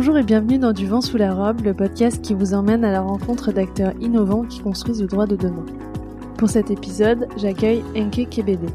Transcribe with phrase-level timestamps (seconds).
[0.00, 2.90] Bonjour et bienvenue dans Du vent sous la robe, le podcast qui vous emmène à
[2.90, 5.66] la rencontre d'acteurs innovants qui construisent le droit de demain.
[6.38, 8.70] Pour cet épisode, j'accueille Enke Kebede.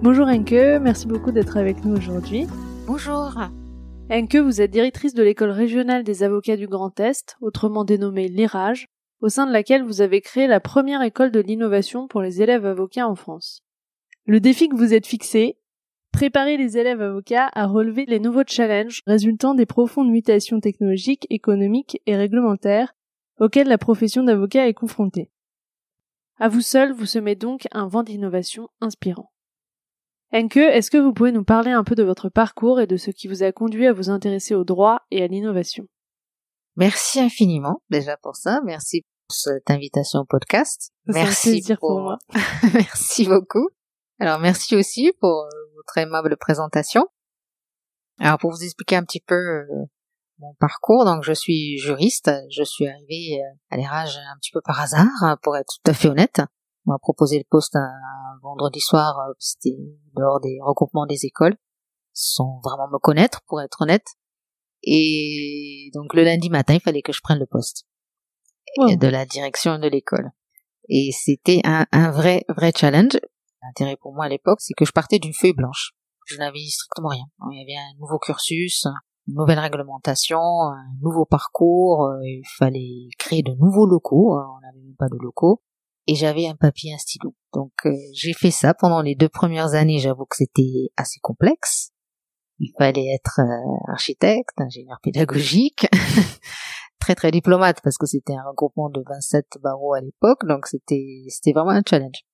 [0.00, 2.46] Bonjour Enke, merci beaucoup d'être avec nous aujourd'hui.
[2.86, 3.34] Bonjour.
[4.10, 8.88] Enke, vous êtes directrice de l'école régionale des avocats du Grand Est, autrement dénommée l'IRAGE,
[9.20, 12.64] au sein de laquelle vous avez créé la première école de l'innovation pour les élèves
[12.64, 13.62] avocats en France.
[14.24, 15.58] Le défi que vous êtes fixé,
[16.16, 22.00] préparer les élèves avocats à relever les nouveaux challenges résultant des profondes mutations technologiques, économiques
[22.06, 22.94] et réglementaires
[23.38, 25.30] auxquelles la profession d'avocat est confrontée.
[26.40, 29.30] À vous seul, vous semez donc un vent d'innovation inspirant.
[30.32, 33.10] Enke, est-ce que vous pouvez nous parler un peu de votre parcours et de ce
[33.10, 35.86] qui vous a conduit à vous intéresser au droit et à l'innovation?
[36.76, 38.62] Merci infiniment déjà pour ça.
[38.64, 40.92] Merci pour cette invitation au podcast.
[41.08, 41.78] Merci pour...
[41.78, 42.18] pour moi.
[42.72, 43.68] merci beaucoup.
[44.18, 45.55] Alors merci aussi pour euh,
[45.86, 47.06] votre aimable présentation.
[48.18, 49.66] Alors pour vous expliquer un petit peu euh,
[50.38, 54.60] mon parcours, donc je suis juriste, je suis arrivée euh, à l'érage un petit peu
[54.64, 56.40] par hasard, pour être tout à fait honnête.
[56.86, 57.90] On m'a proposé le poste un
[58.42, 59.76] vendredi soir, c'était
[60.16, 61.56] lors des regroupements des écoles,
[62.12, 64.06] sans vraiment me connaître, pour être honnête.
[64.82, 67.84] Et donc le lundi matin, il fallait que je prenne le poste
[68.78, 70.30] de la direction de l'école.
[70.88, 73.18] Et c'était un, un vrai, vrai challenge
[73.66, 75.92] L'intérêt pour moi à l'époque, c'est que je partais d'une feuille blanche.
[76.26, 77.24] Je n'avais strictement rien.
[77.50, 78.86] Il y avait un nouveau cursus,
[79.28, 84.60] une nouvelle réglementation, un nouveau parcours, euh, il fallait créer de nouveaux locaux, hein, on
[84.60, 85.62] n'avait même pas de locaux,
[86.06, 87.34] et j'avais un papier, un stylo.
[87.52, 91.90] Donc euh, j'ai fait ça pendant les deux premières années, j'avoue que c'était assez complexe.
[92.58, 95.88] Il fallait être euh, architecte, ingénieur pédagogique,
[97.00, 101.24] très très diplomate parce que c'était un regroupement de 27 barreaux à l'époque, donc c'était
[101.28, 102.24] c'était vraiment un challenge.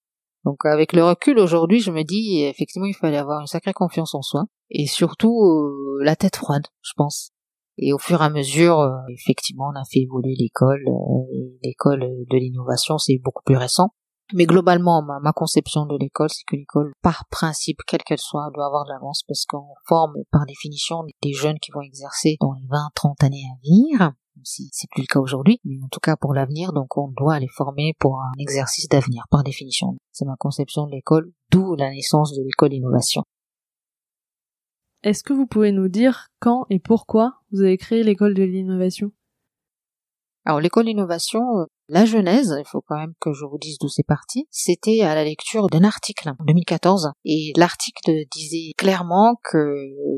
[0.45, 4.15] Donc avec le recul aujourd'hui, je me dis effectivement il fallait avoir une sacrée confiance
[4.15, 7.31] en soi et surtout euh, la tête froide, je pense.
[7.79, 10.83] Et au fur et à mesure, euh, effectivement, on a fait évoluer l'école.
[10.87, 13.91] Euh, l'école de l'innovation, c'est beaucoup plus récent.
[14.34, 18.50] Mais globalement, ma, ma conception de l'école, c'est que l'école, par principe, quelle qu'elle soit,
[18.55, 22.53] doit avoir de l'avance parce qu'on forme par définition des jeunes qui vont exercer dans
[22.53, 24.12] les 20, 30 années à venir
[24.44, 27.38] si c'est plus le cas aujourd'hui, mais en tout cas pour l'avenir, donc on doit
[27.38, 29.97] les former pour un exercice d'avenir, par définition.
[30.12, 33.22] C'est ma conception de l'école, d'où la naissance de l'école d'innovation.
[35.03, 39.10] Est-ce que vous pouvez nous dire quand et pourquoi vous avez créé l'école de l'innovation?
[40.44, 43.88] Alors l'école d'innovation, euh, la genèse, il faut quand même que je vous dise d'où
[43.88, 49.75] c'est parti, c'était à la lecture d'un article en 2014 et l'article disait clairement que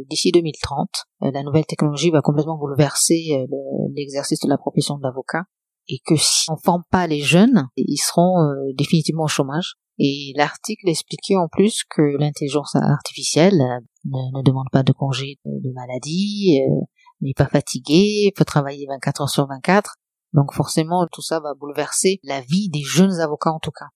[0.09, 0.89] d'ici 2030,
[1.23, 3.57] euh, la nouvelle technologie va complètement bouleverser euh,
[3.97, 5.47] l'exercice de la profession d'avocat
[5.89, 9.75] et que si on forme pas les jeunes, ils seront euh, définitivement au chômage.
[9.99, 13.61] Et l'article expliquait en plus que l'intelligence artificielle
[14.05, 16.61] ne, demande pas de congé de, maladie,
[17.21, 19.97] n'est pas fatigué, peut travailler 24 heures sur 24,
[20.35, 23.87] donc forcément, tout ça va bouleverser la vie des jeunes avocats en tout cas.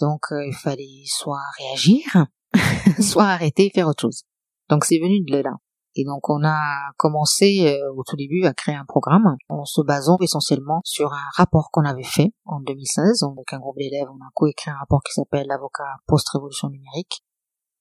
[0.00, 2.26] Donc euh, il fallait soit réagir,
[3.00, 4.22] soit arrêter et faire autre chose.
[4.68, 5.56] Donc c'est venu de là.
[5.96, 9.80] Et donc on a commencé euh, au tout début à créer un programme en se
[9.80, 13.24] basant essentiellement sur un rapport qu'on avait fait en 2016.
[13.24, 17.24] Avec un groupe d'élèves, on a coécrit un rapport qui s'appelle l'avocat post-révolution numérique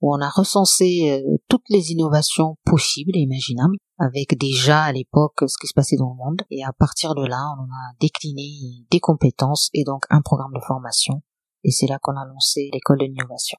[0.01, 5.43] où on a recensé euh, toutes les innovations possibles et imaginables, avec déjà à l'époque
[5.47, 6.41] ce qui se passait dans le monde.
[6.51, 10.61] Et à partir de là, on a décliné des compétences et donc un programme de
[10.65, 11.21] formation.
[11.63, 13.57] Et c'est là qu'on a lancé l'école de l'innovation.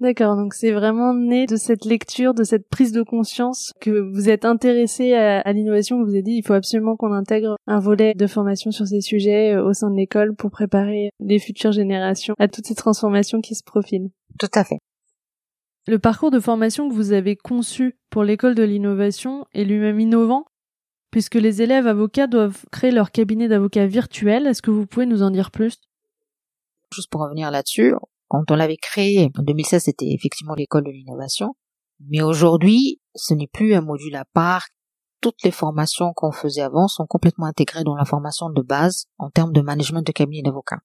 [0.00, 4.28] D'accord, donc c'est vraiment né de cette lecture, de cette prise de conscience que vous
[4.28, 8.26] êtes intéressé à, l'innovation, vous avez dit il faut absolument qu'on intègre un volet de
[8.28, 12.46] formation sur ces sujets euh, au sein de l'école pour préparer les futures générations à
[12.46, 14.10] toutes ces transformations qui se profilent.
[14.38, 14.78] Tout à fait.
[15.88, 20.44] Le parcours de formation que vous avez conçu pour l'école de l'innovation est lui-même innovant,
[21.10, 24.46] puisque les élèves avocats doivent créer leur cabinet d'avocats virtuel.
[24.46, 25.78] Est-ce que vous pouvez nous en dire plus?
[26.92, 27.94] Juste pour revenir là-dessus,
[28.28, 31.54] quand on l'avait créé en 2016, c'était effectivement l'école de l'innovation,
[32.06, 34.66] mais aujourd'hui, ce n'est plus un module à part.
[35.22, 39.30] Toutes les formations qu'on faisait avant sont complètement intégrées dans la formation de base en
[39.30, 40.80] termes de management de cabinet d'avocats.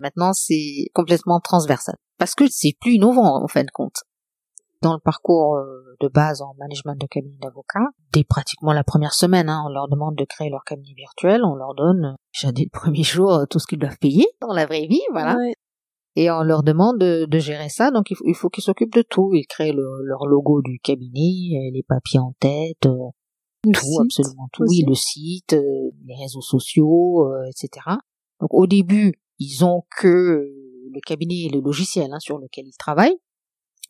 [0.00, 1.94] Maintenant, c'est complètement transversal.
[2.18, 4.02] Parce que c'est plus innovant, en fin de compte
[4.82, 9.14] dans le parcours euh, de base en management de cabinet d'avocats, dès pratiquement la première
[9.14, 12.64] semaine, hein, on leur demande de créer leur cabinet virtuel, on leur donne, déjà dès
[12.64, 15.36] le premier jour, euh, tout ce qu'ils doivent payer dans la vraie vie, voilà.
[16.14, 19.30] Et on leur demande de, gérer ça, donc il faut, qu'ils s'occupent de tout.
[19.32, 24.64] Ils créent leur logo du cabinet, euh, les papiers en tête, tout, absolument tout.
[24.68, 27.96] Oui, le site, les réseaux sociaux, etc.
[28.40, 30.46] Donc au début, ils ont que
[30.92, 33.16] le cabinet et le logiciel hein, sur lequel ils travaillent.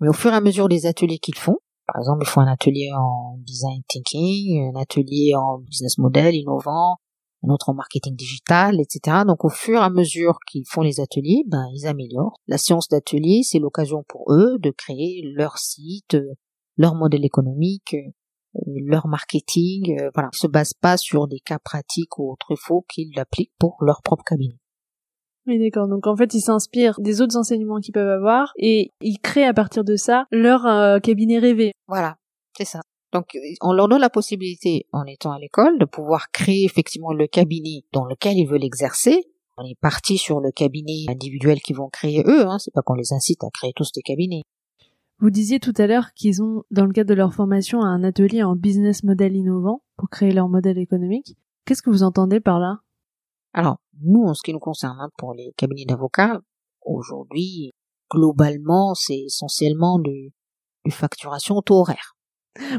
[0.02, 2.52] Mais au fur et à mesure des ateliers qu'ils font, Par exemple, il faut un
[2.52, 6.96] atelier en design thinking, un atelier en business model innovant,
[7.44, 9.18] un autre en marketing digital, etc.
[9.24, 12.34] Donc au fur et à mesure qu'ils font les ateliers, ben ils améliorent.
[12.48, 16.16] La séance d'atelier, c'est l'occasion pour eux de créer leur site,
[16.76, 17.94] leur modèle économique,
[18.66, 20.00] leur marketing.
[20.00, 23.54] Euh, voilà, ils se basent pas sur des cas pratiques ou autres faux qu'ils appliquent
[23.56, 24.58] pour leur propre cabinet.
[25.46, 25.88] Oui, d'accord.
[25.88, 29.54] Donc en fait, ils s'inspirent des autres enseignements qu'ils peuvent avoir et ils créent à
[29.54, 31.72] partir de ça leur euh, cabinet rêvé.
[31.88, 32.16] Voilà,
[32.56, 32.80] c'est ça.
[33.12, 37.26] Donc on leur donne la possibilité, en étant à l'école, de pouvoir créer effectivement le
[37.26, 39.24] cabinet dans lequel ils veulent exercer.
[39.58, 42.46] On est parti sur le cabinet individuel qu'ils vont créer eux.
[42.46, 42.58] Hein.
[42.58, 44.42] C'est pas qu'on les incite à créer tous des cabinets.
[45.18, 48.42] Vous disiez tout à l'heure qu'ils ont, dans le cadre de leur formation, un atelier
[48.42, 51.36] en business model innovant pour créer leur modèle économique.
[51.64, 52.80] Qu'est-ce que vous entendez par là?
[53.52, 56.40] Alors, nous, en ce qui nous concerne, hein, pour les cabinets d'avocats,
[56.84, 57.72] aujourd'hui,
[58.10, 60.32] globalement, c'est essentiellement du,
[60.84, 62.16] du facturation au taux horaire.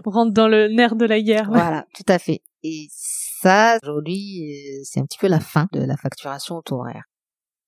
[0.05, 1.49] On rentre dans le nerf de la guerre.
[1.49, 2.41] Voilà, tout à fait.
[2.63, 6.79] Et ça, aujourd'hui, euh, c'est un petit peu la fin de la facturation au taux
[6.79, 7.03] horaire.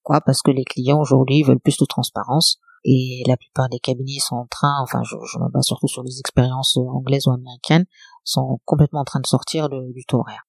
[0.04, 4.20] Quoi Parce que les clients aujourd'hui veulent plus de transparence et la plupart des cabinets
[4.20, 7.86] sont en train, enfin je, je me base surtout sur les expériences anglaises ou américaines,
[8.24, 10.45] sont complètement en train de sortir du taux horaire.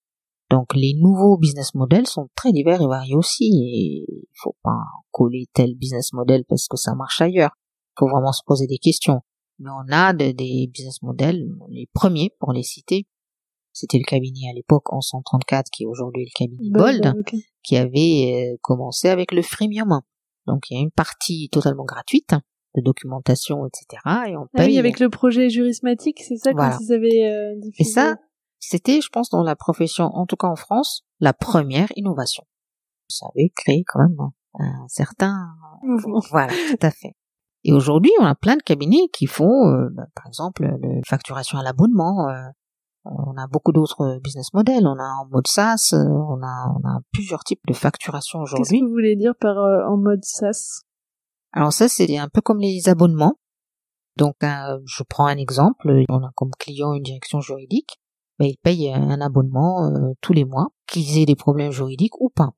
[0.51, 4.79] Donc les nouveaux business models sont très divers et variés aussi et il faut pas
[5.11, 7.51] coller tel business model parce que ça marche ailleurs.
[7.93, 9.21] Il faut vraiment se poser des questions.
[9.59, 13.07] Mais on a des business models, les premiers pour les citer,
[13.77, 17.13] c'était le cabinet à l'époque en 134 qui est aujourd'hui le cabinet Bold,
[17.63, 20.01] qui avait euh, commencé avec le freemium.
[20.47, 22.35] Donc il y a une partie totalement gratuite
[22.75, 24.03] de documentation, etc.
[24.29, 24.65] Et on paye.
[24.65, 27.83] Ah oui, avec le projet jurismatique, c'est ça que vous avez euh, diffusé.
[27.83, 28.17] Et ça,
[28.69, 32.45] c'était, je pense, dans la profession, en tout cas en France, la première innovation.
[33.09, 34.17] Ça avait créé quand même
[34.59, 36.21] un certain mouvement.
[36.31, 37.15] Voilà, tout à fait.
[37.65, 41.59] Et aujourd'hui, on a plein de cabinets qui font, euh, bah, par exemple, la facturation
[41.59, 42.49] à l'abonnement, euh,
[43.07, 44.87] on a beaucoup d'autres business models.
[44.87, 48.65] On a en mode SaaS, euh, on a, on a plusieurs types de facturation aujourd'hui.
[48.65, 50.83] Qu'est-ce que vous voulez dire par euh, en mode SaaS?
[51.53, 53.39] Alors ça, c'est un peu comme les abonnements.
[54.17, 56.05] Donc, euh, je prends un exemple.
[56.09, 57.99] On a comme client une direction juridique.
[58.39, 59.91] Ben, ils payent un abonnement
[60.21, 62.51] tous les mois, qu'ils aient des problèmes juridiques ou pas.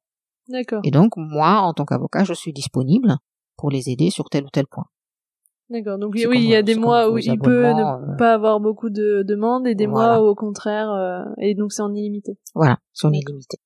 [0.48, 0.80] D'accord.
[0.84, 3.16] Et donc, moi, en tant qu'avocat, je suis disponible
[3.56, 4.86] pour les aider sur tel ou tel point.
[5.70, 5.98] D'accord.
[5.98, 8.16] Donc oui, il y a des mois où il peut ne euh.
[8.16, 11.82] pas avoir beaucoup de demandes et des mois où au contraire, euh, et donc c'est
[11.82, 12.38] en illimité.
[12.54, 13.58] Voilà, c'est en illimité.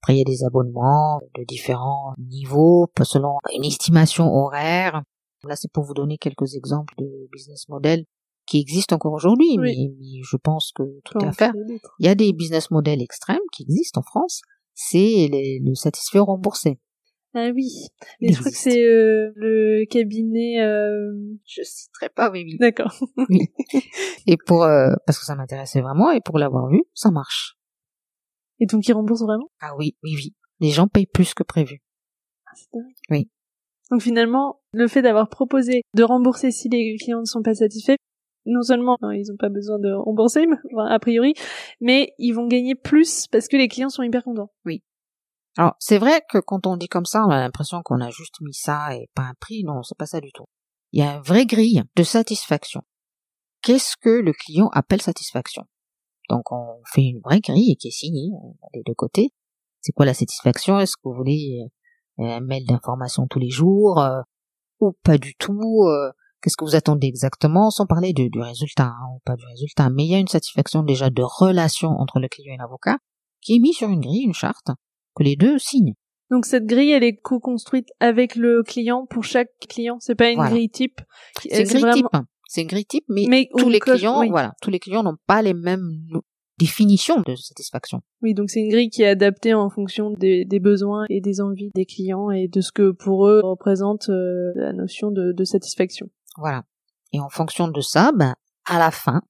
[0.00, 5.02] Après, il y a des abonnements de différents niveaux, selon une estimation horaire.
[5.44, 8.04] Là, c'est pour vous donner quelques exemples de business models
[8.46, 9.74] qui existent encore aujourd'hui, mais,
[10.22, 11.52] je pense que tout est à faire.
[11.98, 14.42] Il y a des business models extrêmes qui existent en France.
[14.74, 16.78] C'est le satisfait remboursé.
[17.34, 17.70] Ah oui,
[18.20, 20.60] mais je crois que c'est euh, le cabinet.
[20.60, 21.12] Euh...
[21.46, 22.58] Je citerai pas, oui, oui.
[22.58, 22.94] D'accord.
[23.30, 23.48] oui.
[24.26, 27.56] Et pour euh, parce que ça m'intéressait vraiment et pour l'avoir vu, ça marche.
[28.60, 29.50] Et donc ils remboursent vraiment?
[29.60, 30.34] Ah oui, oui, oui.
[30.60, 31.82] Les gens payent plus que prévu.
[32.44, 32.92] Ah, c'est dingue.
[33.08, 33.30] Oui.
[33.90, 37.96] Donc finalement, le fait d'avoir proposé de rembourser si les clients ne sont pas satisfaits,
[38.46, 40.46] non seulement ils n'ont pas besoin de rembourser,
[40.78, 41.34] a priori,
[41.80, 44.50] mais ils vont gagner plus parce que les clients sont hyper contents.
[44.64, 44.82] Oui.
[45.58, 48.40] Alors, c'est vrai que quand on dit comme ça, on a l'impression qu'on a juste
[48.40, 49.64] mis ça et pas un prix.
[49.64, 50.46] Non, c'est pas ça du tout.
[50.92, 52.82] Il y a une vraie grille de satisfaction.
[53.62, 55.64] Qu'est-ce que le client appelle satisfaction?
[56.30, 58.30] Donc, on fait une vraie grille qui est signée
[58.72, 59.32] des deux côtés.
[59.80, 60.78] C'est quoi la satisfaction?
[60.78, 61.66] Est-ce que vous voulez
[62.18, 64.00] euh, un mail d'information tous les jours?
[64.00, 64.22] Euh,
[64.80, 65.84] ou pas du tout?
[65.86, 69.90] Euh, Qu'est-ce que vous attendez exactement Sans parler du résultat, hein, ou pas du résultat.
[69.90, 72.98] Mais il y a une satisfaction déjà de relation entre le client et l'avocat
[73.40, 74.68] qui est mise sur une grille, une charte,
[75.14, 75.94] que les deux signent.
[76.30, 79.98] Donc cette grille, elle est co-construite avec le client pour chaque client.
[80.00, 81.00] C'est pas une grille type.
[81.40, 82.06] C'est une grille type.
[82.48, 85.54] C'est une grille type, mais, tous les clients, voilà, tous les clients n'ont pas les
[85.54, 85.90] mêmes
[86.58, 88.02] définitions de satisfaction.
[88.20, 91.70] Oui, donc c'est une grille qui est adaptée en fonction des, besoins et des envies
[91.74, 96.08] des clients et de ce que pour eux représente euh, la notion de, de satisfaction.
[96.36, 96.64] Voilà.
[97.12, 98.34] Et en fonction de ça, ben
[98.64, 99.22] à la fin,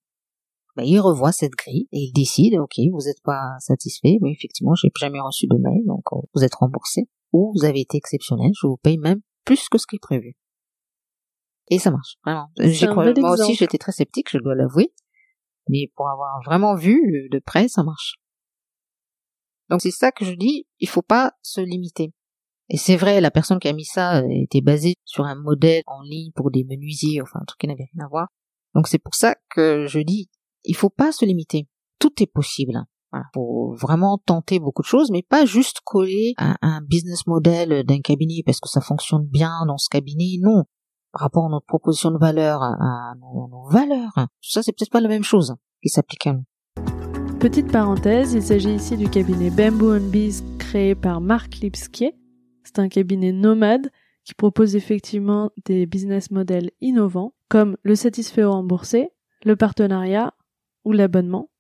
[0.77, 4.75] ben, il revoit cette grille et il décide, ok, vous n'êtes pas satisfait, mais effectivement,
[4.75, 8.51] j'ai jamais reçu de mail, donc euh, vous êtes remboursé, ou vous avez été exceptionnel,
[8.59, 10.35] je vous paye même plus que ce qui est prévu.
[11.69, 12.49] Et ça marche, vraiment.
[13.21, 14.93] moi aussi, j'étais très sceptique, je dois l'avouer,
[15.69, 18.17] mais pour avoir vraiment vu de près, ça marche.
[19.69, 22.13] Donc c'est ça que je dis, il faut pas se limiter.
[22.69, 25.83] Et c'est vrai, la personne qui a mis ça euh, était basée sur un modèle
[25.87, 28.29] en ligne pour des menuisiers, enfin un truc qui n'avait rien à voir.
[28.75, 30.31] Donc c'est pour ça que je dis,
[30.65, 31.69] il faut pas se limiter.
[31.99, 32.85] Tout est possible.
[33.11, 33.27] Voilà.
[33.35, 38.01] Faut vraiment tenter beaucoup de choses, mais pas juste coller à un business model d'un
[38.01, 40.39] cabinet parce que ça fonctionne bien dans ce cabinet.
[40.41, 40.65] Non.
[41.13, 44.13] par rapport à notre proposition de valeur, à, nos, valeurs.
[44.15, 46.45] Tout ça, c'est peut-être pas la même chose qui s'applique à nous.
[47.39, 52.15] Petite parenthèse, il s'agit ici du cabinet Bamboo Bees créé par Marc Lipskier.
[52.65, 53.91] C'est un cabinet nomade
[54.25, 59.11] qui propose effectivement des business models innovants comme le satisfait remboursé,
[59.45, 60.33] le partenariat
[60.85, 61.51] ou l'abonnement.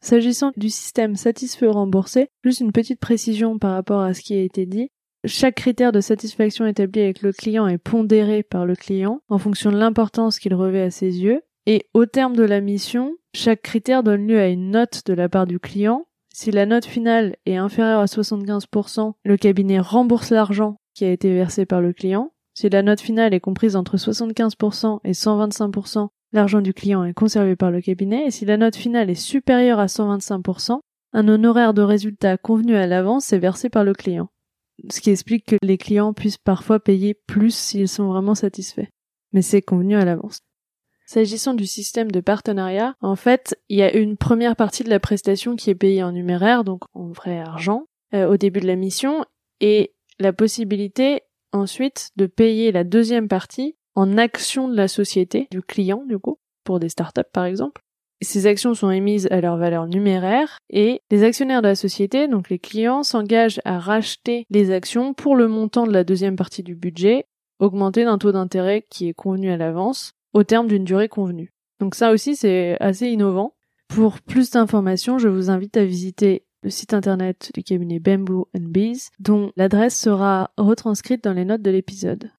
[0.00, 4.42] S'agissant du système satisfait remboursé, juste une petite précision par rapport à ce qui a
[4.42, 4.90] été dit.
[5.26, 9.70] Chaque critère de satisfaction établi avec le client est pondéré par le client en fonction
[9.70, 11.42] de l'importance qu'il revêt à ses yeux.
[11.66, 15.28] Et au terme de la mission, chaque critère donne lieu à une note de la
[15.28, 16.06] part du client.
[16.32, 21.32] Si la note finale est inférieure à 75%, le cabinet rembourse l'argent qui a été
[21.32, 22.32] versé par le client.
[22.54, 27.56] Si la note finale est comprise entre 75% et 125%, l'argent du client est conservé
[27.56, 28.26] par le cabinet.
[28.26, 30.80] Et si la note finale est supérieure à 125%,
[31.12, 34.28] un honoraire de résultat convenu à l'avance est versé par le client
[34.88, 38.88] ce qui explique que les clients puissent parfois payer plus s'ils sont vraiment satisfaits.
[39.32, 40.40] Mais c'est convenu à l'avance.
[41.12, 45.00] S'agissant du système de partenariat, en fait, il y a une première partie de la
[45.00, 48.76] prestation qui est payée en numéraire, donc en vrai argent, euh, au début de la
[48.76, 49.24] mission,
[49.60, 55.62] et la possibilité ensuite de payer la deuxième partie en action de la société, du
[55.62, 57.82] client du coup, pour des startups par exemple.
[58.22, 62.50] Ces actions sont émises à leur valeur numéraire et les actionnaires de la société, donc
[62.50, 66.76] les clients, s'engagent à racheter les actions pour le montant de la deuxième partie du
[66.76, 67.24] budget,
[67.58, 71.52] augmenté d'un taux d'intérêt qui est convenu à l'avance, au terme d'une durée convenue.
[71.80, 73.54] Donc ça aussi c'est assez innovant.
[73.88, 79.08] Pour plus d'informations, je vous invite à visiter le site internet du cabinet Bamboo Bees,
[79.18, 82.30] dont l'adresse sera retranscrite dans les notes de l'épisode.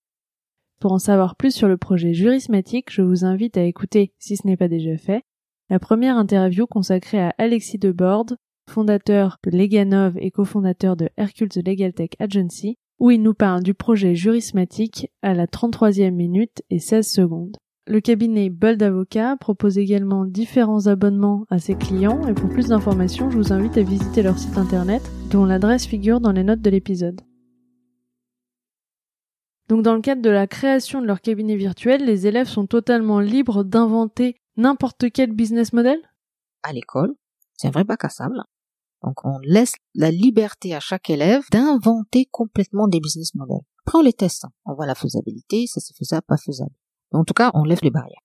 [0.80, 4.48] Pour en savoir plus sur le projet jurismatique, je vous invite à écouter, si ce
[4.48, 5.24] n'est pas déjà fait,
[5.70, 8.28] la première interview consacrée à Alexis Debord,
[8.70, 13.64] fondateur de Leganov et cofondateur de Hercule The Legal Tech Agency, où il nous parle
[13.64, 17.58] du projet jurismatique à la 33e minute et 16 secondes.
[17.88, 23.32] Le cabinet Bold Avocat propose également différents abonnements à ses clients et pour plus d'informations,
[23.32, 26.70] je vous invite à visiter leur site internet dont l'adresse figure dans les notes de
[26.70, 27.20] l'épisode.
[29.68, 33.20] Donc dans le cadre de la création de leur cabinet virtuel, les élèves sont totalement
[33.20, 36.00] libres d'inventer n'importe quel business model?
[36.62, 37.16] À l'école,
[37.58, 38.44] c'est un vrai bac à sable.
[39.02, 43.66] Donc on laisse la liberté à chaque élève d'inventer complètement des business models.
[43.88, 46.76] Après on les teste, on voit la faisabilité, ça c'est faisable, pas faisable.
[47.12, 48.22] En tout cas, on lève les barrières.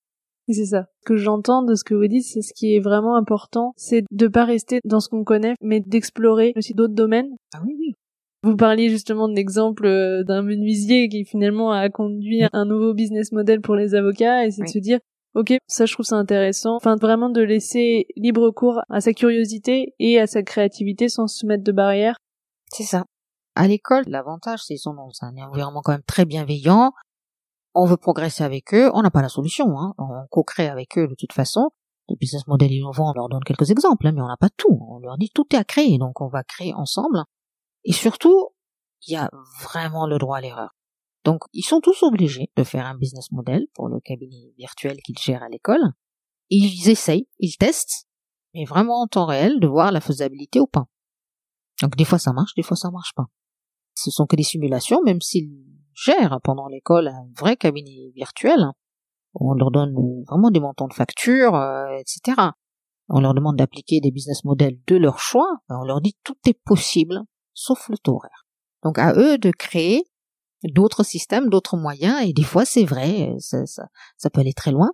[0.49, 0.87] C'est ça.
[1.01, 4.05] Ce que j'entends de ce que vous dites, c'est ce qui est vraiment important, c'est
[4.11, 7.35] de pas rester dans ce qu'on connaît, mais d'explorer aussi d'autres domaines.
[7.53, 7.93] Ah oui, oui.
[8.43, 13.31] Vous parliez justement de l'exemple euh, d'un menuisier qui finalement a conduit un nouveau business
[13.33, 14.99] model pour les avocats et c'est de se dire
[15.33, 16.75] Ok, ça je trouve ça intéressant.
[16.75, 21.45] Enfin, vraiment de laisser libre cours à sa curiosité et à sa créativité sans se
[21.45, 22.17] mettre de barrières.
[22.71, 23.05] C'est ça.
[23.55, 26.91] À l'école, l'avantage, c'est qu'ils sont dans un environnement quand même très bienveillant.
[27.79, 28.89] On veut progresser avec eux.
[28.95, 29.79] On n'a pas la solution.
[29.79, 29.93] Hein.
[29.99, 31.69] On co-crée avec eux de toute façon.
[32.09, 34.79] Les business models innovants, on leur donne quelques exemples, hein, mais on n'a pas tout.
[34.89, 37.23] On leur dit tout est à créer, donc on va créer ensemble.
[37.83, 38.49] Et surtout,
[39.05, 39.29] il y a
[39.61, 40.71] vraiment le droit à l'erreur.
[41.23, 45.19] Donc, ils sont tous obligés de faire un business model pour le cabinet virtuel qu'ils
[45.19, 45.93] gèrent à l'école.
[46.49, 48.07] Ils essayent, ils testent,
[48.55, 50.85] mais vraiment en temps réel de voir la faisabilité ou pas.
[51.83, 53.25] Donc, des fois ça marche, des fois ça marche pas.
[53.93, 58.67] Ce sont que des simulations, même s'ils gèrent pendant l'école un vrai cabinet virtuel.
[59.33, 59.93] On leur donne
[60.27, 62.49] vraiment des montants de factures, euh, etc.
[63.09, 65.57] On leur demande d'appliquer des business models de leur choix.
[65.69, 67.21] On leur dit tout est possible,
[67.53, 68.45] sauf le taux horaire.
[68.83, 70.03] Donc à eux de créer
[70.63, 74.89] d'autres systèmes, d'autres moyens, et des fois c'est vrai, ça, ça, peut aller très loin,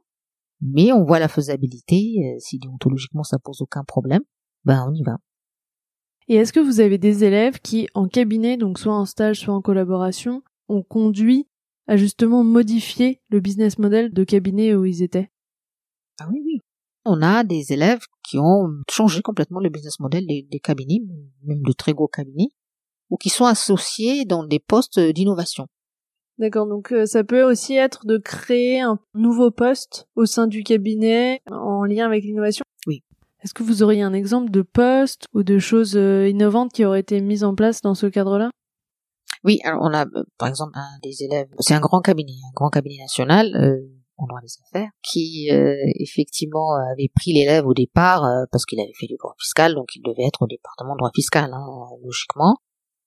[0.61, 4.23] mais on voit la faisabilité, si déontologiquement ça pose aucun problème,
[4.65, 5.17] ben on y va.
[6.27, 9.53] Et est-ce que vous avez des élèves qui, en cabinet, donc soit en stage, soit
[9.53, 11.47] en collaboration, ont conduit
[11.87, 15.29] à justement modifier le business model de cabinet où ils étaient
[16.19, 16.59] Ah oui, oui.
[17.05, 21.01] On a des élèves qui ont changé complètement le business model des, des cabinets,
[21.43, 22.49] même de très gros cabinets,
[23.09, 25.67] ou qui sont associés dans des postes d'innovation.
[26.39, 30.63] D'accord, donc euh, ça peut aussi être de créer un nouveau poste au sein du
[30.63, 32.63] cabinet en lien avec l'innovation?
[32.87, 33.03] Oui.
[33.43, 37.01] Est-ce que vous auriez un exemple de poste ou de choses euh, innovantes qui auraient
[37.01, 38.49] été mises en place dans ce cadre-là?
[39.43, 42.53] Oui, alors on a euh, par exemple un des élèves, c'est un grand cabinet, un
[42.55, 43.47] grand cabinet national
[44.17, 45.49] en droit des affaires, qui
[45.99, 50.01] effectivement avait pris l'élève au départ parce qu'il avait fait du droit fiscal, donc il
[50.01, 51.65] devait être au département droit fiscal, hein,
[52.03, 52.57] logiquement.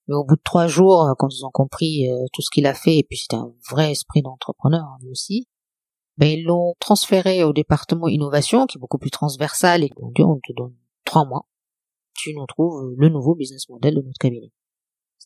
[0.07, 2.65] Mais au bout de trois jours, euh, quand ils ont compris euh, tout ce qu'il
[2.65, 5.47] a fait, et puis c'était un vrai esprit d'entrepreneur hein, lui aussi,
[6.17, 10.23] ben ils l'ont transféré au département innovation, qui est beaucoup plus transversal, et on dit
[10.23, 11.45] on te donne trois mois,
[12.13, 14.51] tu nous trouves le nouveau business model de notre cabinet.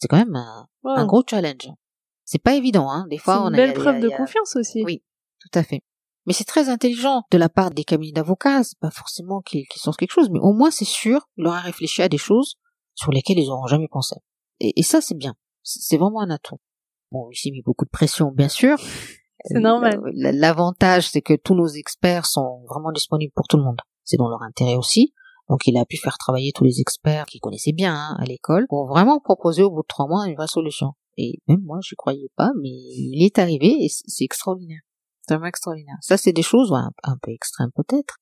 [0.02, 1.70] C'était quand même un, gros challenge.
[2.26, 3.06] C'est pas évident, hein.
[3.10, 4.84] Des fois, C'est on une a belle y a- preuve a- de a- confiance aussi.
[4.84, 5.04] Oui.
[5.40, 5.82] Tout à fait.
[6.26, 8.64] Mais c'est très intelligent de la part des cabinets d'avocats.
[8.64, 11.54] C'est pas forcément qu'ils qu'ils sortent quelque chose, mais au moins c'est sûr, il leur
[11.54, 12.56] a réfléchi à des choses
[12.96, 14.16] sur lesquelles ils n'auront jamais pensé.
[14.60, 15.36] Et, et ça, c'est bien.
[15.64, 16.58] C'est c'est vraiment un atout.
[17.12, 18.78] Bon, il s'est mis beaucoup de pression, bien sûr.
[19.46, 20.00] C'est normal.
[20.06, 23.78] Euh, L'avantage, c'est que tous nos experts sont vraiment disponibles pour tout le monde.
[24.04, 25.14] C'est dans leur intérêt aussi.
[25.52, 28.68] Donc, il a pu faire travailler tous les experts qu'il connaissait bien hein, à l'école
[28.70, 30.94] pour vraiment proposer au bout de trois mois une vraie solution.
[31.18, 34.80] Et même moi, je croyais pas, mais il est arrivé et c'est extraordinaire.
[35.28, 35.98] Vraiment extraordinaire.
[36.00, 38.16] Ça, c'est des choses ouais, un, un peu extrêmes peut-être,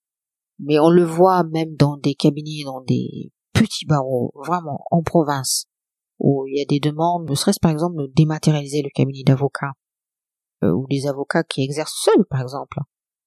[0.57, 5.67] mais on le voit même dans des cabinets, dans des petits barreaux, vraiment en province,
[6.17, 9.73] où il y a des demandes, ne serait-ce par exemple de dématérialiser le cabinet d'avocats,
[10.63, 12.79] euh, ou des avocats qui exercent seuls, par exemple,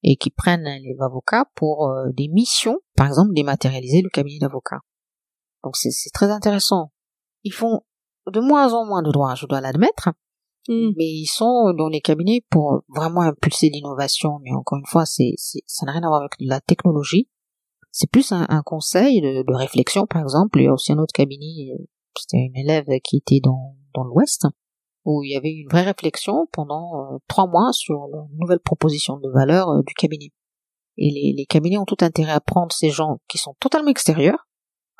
[0.02, 4.80] et qui prennent les avocats pour euh, des missions, par exemple dématérialiser le cabinet d'avocats.
[5.64, 6.92] Donc c'est très intéressant.
[7.44, 7.80] Ils font
[8.32, 10.10] de moins en moins de droits, je dois l'admettre,
[10.68, 10.92] Mm.
[10.96, 14.38] mais ils sont dans les cabinets pour vraiment impulser l'innovation.
[14.42, 17.28] Mais encore une fois, c'est, c'est- ça n'a rien à voir avec la technologie.
[17.90, 20.60] C'est plus un, un conseil de, de réflexion, par exemple.
[20.60, 21.84] Il y a aussi un autre cabinet, euh,
[22.16, 24.46] c'était une élève qui était dans, dans l'Ouest,
[25.04, 29.16] où il y avait une vraie réflexion pendant euh, trois mois sur la nouvelle proposition
[29.16, 30.30] de valeur euh, du cabinet.
[30.98, 34.46] Et les, les cabinets ont tout intérêt à prendre ces gens qui sont totalement extérieurs,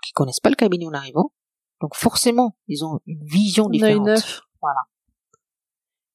[0.05, 1.33] qui connaissent pas le cabinet en arrivant.
[1.81, 4.09] Donc forcément, ils ont une vision On a différente.
[4.09, 4.17] une.
[4.61, 4.81] Voilà.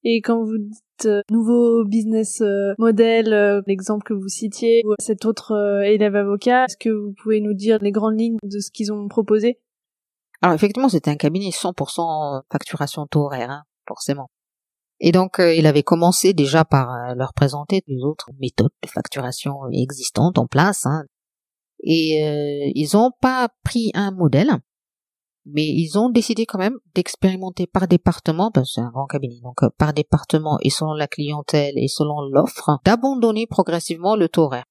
[0.03, 4.93] Et quand vous dites euh, nouveau business euh, model, euh, l'exemple que vous citiez, ou
[4.99, 8.59] cet autre euh, élève avocat, est-ce que vous pouvez nous dire les grandes lignes de
[8.59, 9.59] ce qu'ils ont proposé?
[10.41, 14.29] Alors effectivement, c'était un cabinet 100% facturation taux horaire, hein, forcément.
[14.99, 18.89] Et donc, euh, il avait commencé déjà par euh, leur présenter les autres méthodes de
[18.89, 20.85] facturation existantes en place.
[20.85, 21.05] hein.
[21.83, 24.49] Et euh, ils n'ont pas pris un modèle,
[25.45, 29.39] mais ils ont décidé quand même d'expérimenter par département, parce que c'est un grand cabinet,
[29.43, 34.43] donc euh, par département et selon la clientèle et selon l'offre, d'abandonner progressivement le taux
[34.43, 34.65] horaire.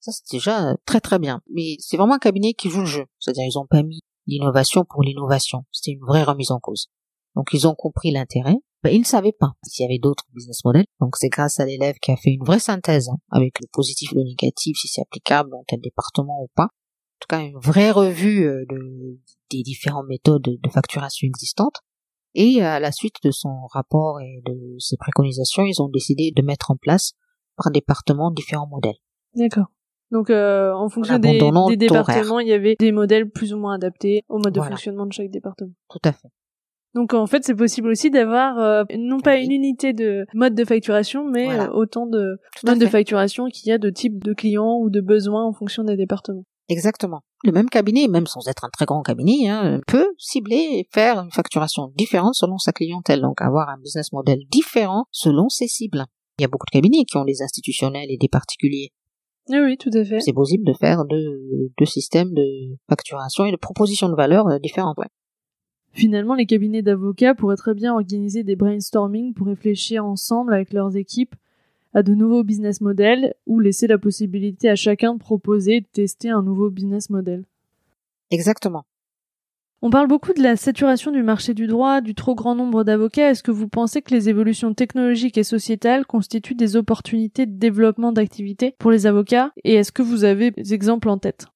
[0.00, 1.40] Ça, c'est déjà très très bien.
[1.48, 3.04] Mais c'est vraiment un cabinet qui joue le jeu.
[3.20, 5.64] C'est-à-dire, ils n'ont pas mis l'innovation pour l'innovation.
[5.70, 6.88] C'était une vraie remise en cause.
[7.34, 8.56] Donc ils ont compris l'intérêt.
[8.82, 10.86] Ben, ils ne savaient pas s'il y avait d'autres business models.
[11.00, 14.12] Donc c'est grâce à l'élève qui a fait une vraie synthèse hein, avec le positif
[14.12, 16.64] le négatif, si c'est applicable dans tel département ou pas.
[16.64, 21.76] En tout cas, une vraie revue euh, de, des différentes méthodes de facturation existantes.
[22.34, 26.42] Et à la suite de son rapport et de ses préconisations, ils ont décidé de
[26.42, 27.12] mettre en place
[27.56, 28.96] par département différents modèles.
[29.34, 29.66] D'accord.
[30.10, 31.76] Donc, euh, en fonction des, des horaire.
[31.76, 35.12] départements, il y avait des modèles plus ou moins adaptés au mode de fonctionnement de
[35.12, 35.72] chaque département.
[35.88, 36.28] Tout à fait.
[36.94, 40.64] Donc, en fait, c'est possible aussi d'avoir euh, non pas une unité de mode de
[40.64, 41.64] facturation, mais Voilà.
[41.68, 45.00] euh, autant de modes de facturation qu'il y a de types de clients ou de
[45.00, 46.44] besoins en fonction des départements.
[46.68, 47.20] Exactement.
[47.44, 51.18] Le même cabinet, même sans être un très grand cabinet, hein, peut cibler et faire
[51.18, 53.20] une facturation différente selon sa clientèle.
[53.20, 56.04] Donc avoir un business model différent selon ses cibles.
[56.38, 58.90] Il y a beaucoup de cabinets qui ont des institutionnels et des particuliers.
[59.48, 60.20] Oui, oui, tout à fait.
[60.20, 62.44] C'est possible de faire deux, deux systèmes de
[62.88, 64.96] facturation et de proposition de valeur euh, différentes.
[64.98, 65.08] Ouais.
[65.92, 70.96] Finalement, les cabinets d'avocats pourraient très bien organiser des brainstorming pour réfléchir ensemble avec leurs
[70.96, 71.34] équipes
[71.94, 75.86] à de nouveaux business models ou laisser la possibilité à chacun de proposer et de
[75.92, 77.44] tester un nouveau business model.
[78.30, 78.84] Exactement.
[79.84, 83.30] On parle beaucoup de la saturation du marché du droit, du trop grand nombre d'avocats.
[83.30, 88.12] Est-ce que vous pensez que les évolutions technologiques et sociétales constituent des opportunités de développement
[88.12, 89.50] d'activité pour les avocats?
[89.64, 91.51] Et est-ce que vous avez des exemples en tête?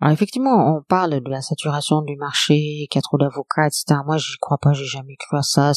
[0.00, 4.00] Alors effectivement, on parle de la saturation du marché, qu'il y a trop d'avocats, etc.
[4.04, 5.72] Moi, j'y crois pas, j'ai jamais cru à ça.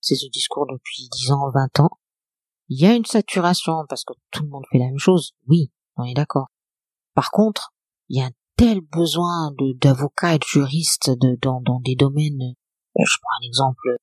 [0.00, 1.90] C'est ce discours depuis 10 ans, 20 ans.
[2.68, 5.32] Il y a une saturation parce que tout le monde fait la même chose.
[5.48, 6.48] Oui, on est d'accord.
[7.14, 7.72] Par contre,
[8.08, 12.42] il y a un tel besoin d'avocats et de juristes dans, dans des domaines.
[12.42, 13.96] euh, Je prends un exemple.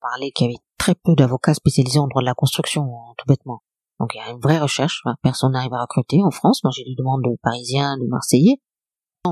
[0.00, 3.26] Parler qu'il y avait très peu d'avocats spécialisés en droit de la construction, hein, tout
[3.26, 3.62] bêtement.
[3.98, 5.02] Donc il y a une vraie recherche.
[5.22, 6.62] Personne n'arrive à recruter en France.
[6.62, 8.60] Moi, j'ai des demandes de Parisiens, de Marseillais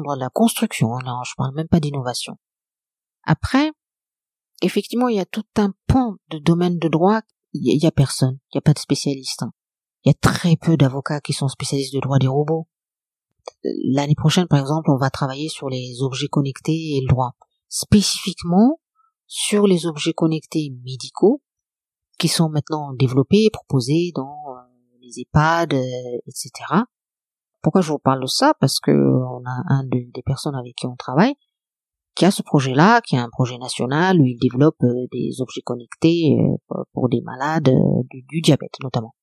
[0.00, 0.94] de la construction.
[0.94, 2.37] hein, Là, je parle même pas d'innovation.
[3.24, 3.70] Après,
[4.62, 7.20] effectivement, il y a tout un pan de domaines de droit.
[7.52, 8.38] Il y, a- personne.
[8.52, 9.42] Il y a pas de spécialistes.
[9.42, 9.52] hein.
[10.04, 12.68] Il y a très peu d'avocats qui sont spécialistes de droit des robots.
[13.92, 17.32] L'année prochaine, par exemple, on va travailler sur les objets connectés et le droit.
[17.68, 18.80] Spécifiquement
[19.26, 21.42] sur les objets connectés médicaux
[22.18, 24.61] qui sont maintenant développés et proposés dans euh,
[25.00, 26.50] les EHPAD, euh, etc.
[27.66, 28.55] Pourquoi je vous parle de ça?
[28.61, 31.35] Parce que on a un de- des personnes avec qui on travaille
[32.14, 35.62] qui a ce projet-là, qui a un projet national où il développe euh, des objets
[35.62, 39.16] connectés euh, pour- des malades euh, du, du diabète notamment.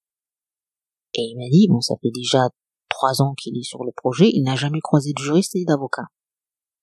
[1.13, 2.49] Et il m'a dit, bon, ça fait déjà
[2.89, 6.07] trois ans qu'il est sur le projet, il n'a jamais croisé de juriste et d'avocat.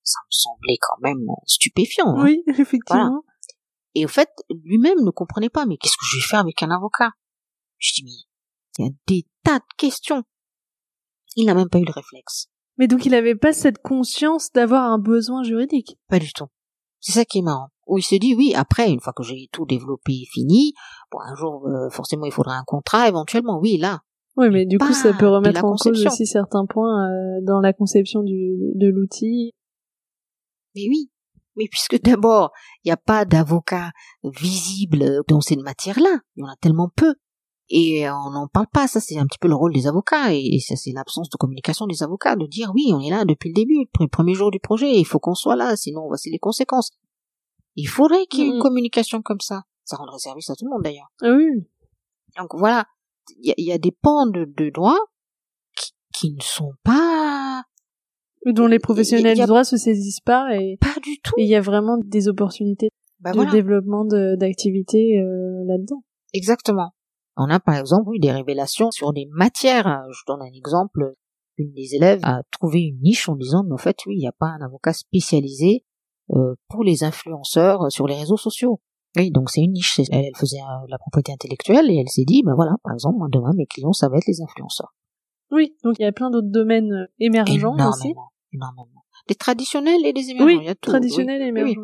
[0.03, 2.09] Ça me semblait quand même stupéfiant.
[2.17, 2.25] hein.
[2.25, 3.23] Oui, effectivement.
[3.95, 4.31] Et au fait,
[4.65, 7.11] lui-même ne comprenait pas, mais qu'est-ce que je vais faire avec un avocat?
[7.77, 8.11] Je dis, mais
[8.79, 10.23] il y a des tas de questions.
[11.37, 12.49] Il n'a même pas eu le réflexe.
[12.79, 15.99] Mais donc il n'avait pas cette conscience d'avoir un besoin juridique.
[16.09, 16.47] Pas du tout.
[17.01, 17.69] C'est ça qui est marrant.
[17.87, 20.75] Où il se dit, oui, après, une fois que j'ai tout développé et fini,
[21.11, 24.01] bon, un jour, euh, forcément, il faudra un contrat, éventuellement, oui, là.
[24.37, 27.73] Oui, mais du coup, ça peut remettre en cause aussi certains points euh, dans la
[27.73, 29.53] conception du, de l'outil.
[30.75, 31.11] Mais oui,
[31.57, 32.53] mais puisque d'abord,
[32.85, 33.91] il n'y a pas d'avocat
[34.23, 37.15] visible dans cette matière-là, il y en a tellement peu.
[37.73, 40.59] Et on n'en parle pas, ça c'est un petit peu le rôle des avocats, et
[40.59, 43.55] ça c'est l'absence de communication des avocats, de dire oui, on est là depuis le
[43.55, 46.91] début, le premier jour du projet, il faut qu'on soit là, sinon voici les conséquences.
[47.77, 49.63] Il faudrait qu'il y ait une communication comme ça.
[49.85, 51.13] Ça rendrait service à tout le monde d'ailleurs.
[51.23, 51.65] Ah oui.
[52.37, 52.87] Donc voilà,
[53.41, 54.99] il y, a des pans de, droit
[56.13, 57.63] qui, ne sont pas
[58.47, 61.35] dont les professionnels du droit se saisissent pas et pas du tout.
[61.37, 66.03] Il y a vraiment des opportunités bah de développement d'activités euh, là-dedans.
[66.33, 66.93] Exactement.
[67.43, 70.05] On a par exemple eu des révélations sur des matières.
[70.11, 71.15] Je donne un exemple.
[71.57, 74.29] Une des élèves a trouvé une niche en disant mais en fait oui il n'y
[74.29, 75.85] a pas un avocat spécialisé
[76.33, 78.81] euh, pour les influenceurs sur les réseaux sociaux.
[79.17, 79.99] Oui, donc c'est une niche.
[80.11, 83.29] Elle, faisait euh, la propriété intellectuelle et elle s'est dit, ben voilà, par exemple, moi
[83.31, 84.95] demain mes clients ça va être les influenceurs.
[85.51, 88.15] Oui, donc il y a plein d'autres domaines euh, émergents énormément, aussi.
[88.53, 89.05] Énormément.
[89.29, 90.47] Les traditionnels et les émergents.
[90.47, 90.91] Oui, il y a tout.
[90.91, 91.81] traditionnels et émergents.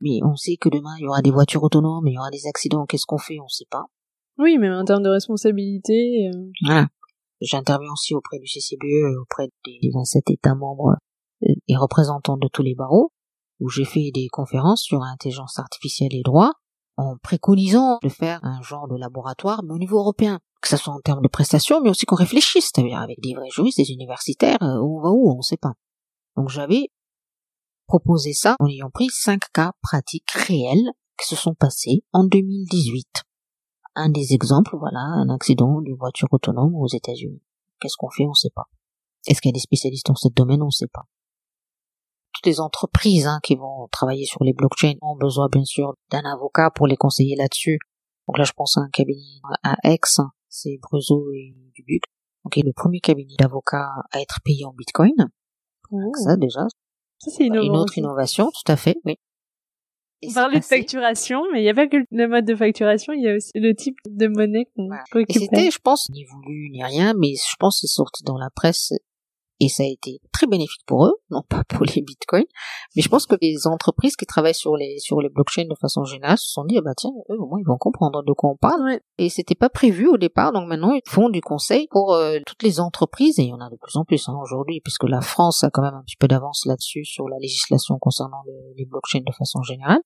[0.00, 2.46] Mais on sait que demain il y aura des voitures autonomes, il y aura des
[2.46, 2.86] accidents.
[2.86, 3.38] Qu'est-ce qu'on fait?
[3.40, 3.84] On sait pas.
[4.38, 6.30] Oui, mais en termes de responsabilité.
[6.32, 6.50] Euh...
[6.64, 6.88] Voilà.
[7.40, 10.96] J'interviens aussi auprès du CCBE, auprès des 27 États membres
[11.42, 13.12] et représentants de tous les barreaux
[13.60, 16.52] où j'ai fait des conférences sur intelligence artificielle et droit,
[16.96, 20.94] en préconisant de faire un genre de laboratoire, mais au niveau européen, que ce soit
[20.94, 24.62] en termes de prestations, mais aussi qu'on réfléchisse, c'est-à-dire avec des vrais juristes, des universitaires,
[24.62, 25.74] euh, où on va où, on ne sait pas.
[26.36, 26.90] Donc j'avais
[27.86, 33.24] proposé ça en ayant pris cinq cas pratiques réels qui se sont passés en 2018.
[33.96, 37.42] Un des exemples, voilà, un accident d'une voiture autonome aux États-Unis.
[37.80, 38.24] Qu'est-ce qu'on fait?
[38.24, 38.66] On ne sait pas.
[39.26, 40.62] Est-ce qu'il y a des spécialistes dans ce domaine?
[40.62, 41.06] On ne sait pas
[42.36, 46.22] toutes les entreprises hein, qui vont travailler sur les blockchains ont besoin bien sûr d'un
[46.30, 47.78] avocat pour les conseiller là-dessus.
[48.28, 50.00] Donc là, je pense à un cabinet à Aix,
[50.48, 52.02] c'est Bruzo et Dubuc.
[52.44, 55.14] Donc, le premier cabinet d'avocats à être payé en Bitcoin.
[55.90, 55.96] Oh.
[56.24, 56.60] Ça, déjà.
[57.18, 59.16] Ça, c'est une autre innovation, tout à fait, oui.
[60.22, 63.22] On parlait de facturation, mais il n'y a pas que le mode de facturation, il
[63.22, 66.70] y a aussi le type de monnaie qu'on peut Et c'était, je pense, ni voulu
[66.70, 68.92] ni rien, mais je pense que c'est sorti dans la presse
[69.60, 72.44] et ça a été très bénéfique pour eux, non pas pour les bitcoins,
[72.94, 76.04] mais je pense que les entreprises qui travaillent sur les sur les blockchains de façon
[76.04, 78.50] générale se sont dit ah bah tiens eux au moins ils vont comprendre de quoi
[78.50, 79.00] on parle.
[79.18, 82.62] Et c'était pas prévu au départ donc maintenant ils font du conseil pour euh, toutes
[82.62, 85.20] les entreprises et il y en a de plus en plus hein, aujourd'hui puisque la
[85.20, 88.42] France a quand même un petit peu d'avance là-dessus sur la législation concernant
[88.76, 90.00] les blockchains de façon générale.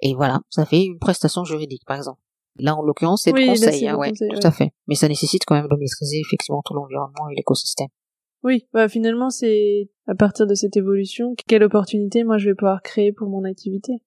[0.00, 2.20] Et voilà ça fait une prestation juridique par exemple.
[2.58, 4.72] Là, en l'occurrence, c'est de conseil, hein, ouais, tout à fait.
[4.86, 7.88] Mais ça nécessite quand même de maîtriser effectivement tout l'environnement et l'écosystème.
[8.42, 12.82] Oui, bah finalement c'est à partir de cette évolution quelle opportunité moi je vais pouvoir
[12.82, 14.00] créer pour mon activité.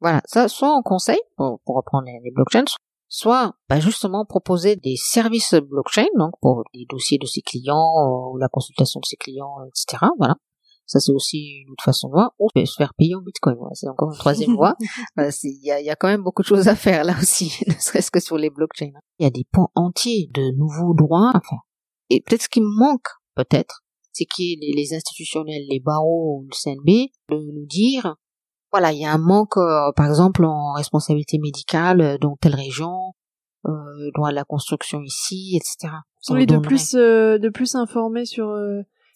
[0.00, 2.64] Voilà, ça soit en conseil pour, reprendre les, blockchains,
[3.08, 8.36] soit bah, justement proposer des services blockchain donc pour les dossiers de ses clients ou
[8.36, 10.06] la consultation de ses clients, etc.
[10.18, 10.34] Voilà.
[10.86, 12.32] Ça, c'est aussi une autre façon de voir.
[12.40, 13.56] Ou se faire payer en bitcoin.
[13.74, 14.74] c'est encore une troisième voie.
[15.44, 17.72] Il y a, y a quand même beaucoup de choses à faire là aussi, ne
[17.74, 18.90] serait-ce que sur les blockchains.
[19.18, 21.60] Il y a des points entiers de nouveaux droits à faire.
[22.10, 26.48] Et peut-être ce qui me manque peut-être, c'est que les, les, institutionnels, les barreaux ou
[26.48, 28.16] le CNB, de nous dire,
[28.72, 32.54] voilà, il y a un manque, euh, par exemple, en responsabilité médicale euh, dans telle
[32.54, 33.12] région,
[33.66, 35.94] euh, à la construction ici, etc.
[36.30, 38.56] oui, de plus, euh, de plus informer sur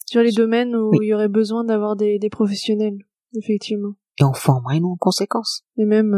[0.05, 2.97] sur les domaines où il y aurait besoin d'avoir des, des professionnels,
[3.35, 3.93] effectivement.
[4.19, 5.63] Et on formerait nous en conséquence.
[5.77, 6.15] Et même,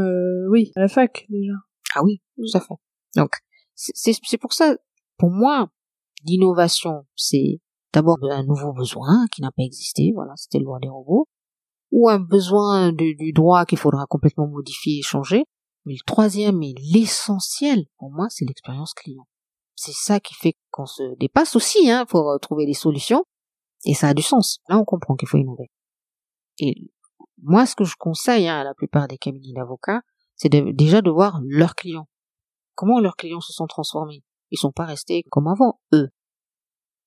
[0.52, 1.54] oui, à la fac déjà.
[1.96, 2.76] Ah oui, tout à fait.
[3.16, 3.32] Donc,
[3.74, 4.78] c'est pour ça,
[5.18, 5.72] pour moi,
[6.24, 7.62] l'innovation, c'est
[7.94, 11.28] d'abord un nouveau besoin qui n'a pas existé, voilà, c'était le droit des robots,
[11.92, 15.46] ou un besoin du droit qu'il faudra complètement modifier et changer.
[15.86, 19.28] Mais le troisième et l'essentiel, pour moi, c'est l'expérience client.
[19.76, 23.24] C'est ça qui fait qu'on se dépasse aussi, hein, pour euh, trouver des solutions.
[23.86, 24.60] Et ça a du sens.
[24.68, 25.72] Là, on comprend qu'il faut innover.
[26.60, 26.92] Et
[27.42, 30.02] moi, ce que je conseille hein, à la plupart des cabinets d'avocats,
[30.36, 32.10] c'est déjà de voir leurs clients.
[32.76, 34.24] Comment leurs clients se sont transformés.
[34.52, 36.10] Ils sont pas restés comme avant, eux.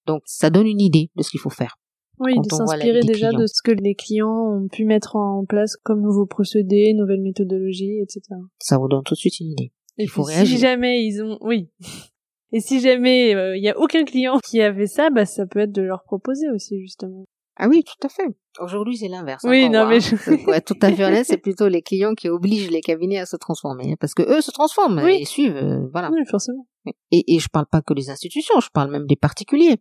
[0.07, 1.77] Donc ça donne une idée de ce qu'il faut faire.
[2.19, 4.29] Oui, de s'inspirer déjà de ce que les clients
[4.62, 8.21] ont pu mettre en place comme nouveaux procédés, nouvelles méthodologies, etc.
[8.61, 9.73] Ça vous donne tout de suite une idée.
[9.99, 10.57] il faut réagir.
[10.57, 11.69] Si jamais ils ont, oui.
[12.55, 15.61] Et si jamais euh, il y a aucun client qui avait ça, bah ça peut
[15.61, 17.25] être de leur proposer aussi justement.
[17.57, 18.29] Ah oui, tout à fait.
[18.61, 19.43] Aujourd'hui, c'est l'inverse.
[19.47, 20.01] Oui, non, mais hein.
[20.01, 23.19] je- Pour être tout à fait honnête, c'est plutôt les clients qui obligent les cabinets
[23.19, 23.93] à se transformer.
[23.93, 25.19] hein, Parce que eux se transforment Oui.
[25.21, 26.11] et suivent, euh, voilà.
[26.12, 26.67] Oui, forcément.
[27.11, 29.77] Et, et je parle pas que des institutions, je parle même des particuliers.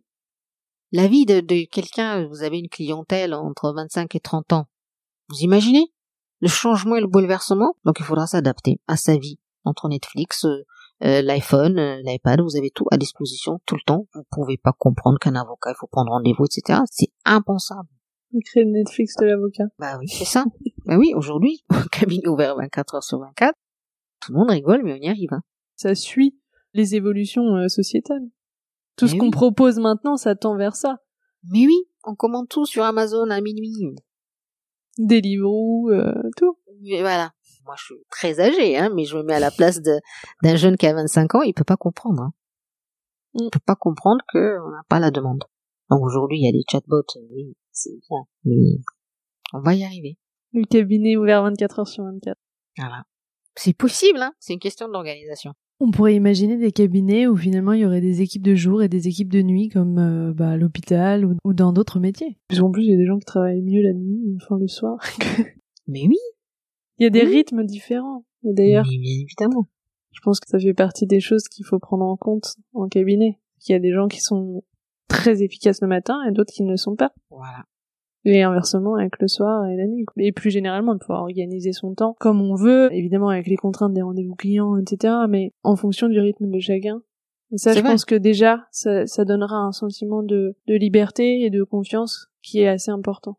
[0.92, 4.66] La vie de, de quelqu'un, vous avez une clientèle entre 25 et 30 ans.
[5.30, 5.90] Vous imaginez?
[6.40, 7.74] Le changement et le bouleversement?
[7.84, 9.38] Donc il faudra s'adapter à sa vie.
[9.64, 10.64] Entre Netflix, euh,
[11.04, 14.06] euh, l'iPhone, euh, l'iPad, vous avez tout à disposition tout le temps.
[14.12, 16.80] Vous pouvez pas comprendre qu'un avocat, il faut prendre rendez-vous, etc.
[16.90, 17.88] C'est impensable.
[18.34, 19.64] On crée le Netflix de l'avocat.
[19.78, 20.44] Bah oui, c'est ça.
[20.84, 23.54] bah oui, aujourd'hui, cabinet ouvert 24 heures sur 24,
[24.20, 25.32] tout le monde rigole, mais on y arrive.
[25.32, 25.42] Hein.
[25.74, 26.38] Ça suit
[26.74, 28.28] les évolutions euh, sociétales.
[28.96, 30.98] Tout ce qu'on propose maintenant, ça tend vers ça.
[31.50, 33.72] Mais oui, on commande tout sur Amazon à minuit.
[34.98, 36.58] Deliveroo, euh, tout.
[36.82, 37.32] Mais voilà.
[37.64, 40.76] Moi, je suis très âgée, hein, mais je me mets à la place d'un jeune
[40.76, 42.22] qui a 25 ans, il peut pas comprendre.
[42.22, 42.32] Hein.
[43.34, 43.50] Il Mm.
[43.50, 45.44] peut pas comprendre qu'on n'a pas la demande.
[45.90, 48.78] Donc aujourd'hui, il y a des chatbots, euh, oui, c'est bien, mais
[49.52, 50.18] on va y arriver.
[50.52, 52.36] Le cabinet ouvert 24 heures sur 24.
[52.78, 53.04] Voilà.
[53.54, 54.32] C'est possible, hein.
[54.40, 55.52] C'est une question d'organisation.
[55.84, 58.88] On pourrait imaginer des cabinets où finalement il y aurait des équipes de jour et
[58.88, 62.38] des équipes de nuit comme euh, bah, à l'hôpital ou, ou dans d'autres métiers.
[62.56, 64.98] Qu'en plus, il y a des gens qui travaillent mieux la nuit, enfin le soir.
[65.88, 66.16] Mais oui,
[66.98, 67.34] il y a des Oui.
[67.34, 68.24] rythmes différents.
[68.44, 69.66] Et d'ailleurs, mais évidemment.
[70.12, 73.38] je pense que ça fait partie des choses qu'il faut prendre en compte en cabinet.
[73.66, 74.62] Il y a des gens qui sont
[75.08, 77.12] très efficaces le matin et d'autres qui ne le sont pas.
[77.30, 77.64] Voilà.
[78.24, 80.04] Et inversement avec le soir et la nuit.
[80.04, 80.22] quoi.
[80.22, 83.94] Et plus généralement, de pouvoir organiser son temps comme on veut, évidemment avec les contraintes
[83.94, 87.02] des rendez-vous clients, etc., mais en fonction du rythme de chacun.
[87.52, 87.90] Et ça, je vrai.
[87.90, 92.60] pense que déjà, ça, ça donnera un sentiment de, de liberté et de confiance qui
[92.60, 93.38] est assez important.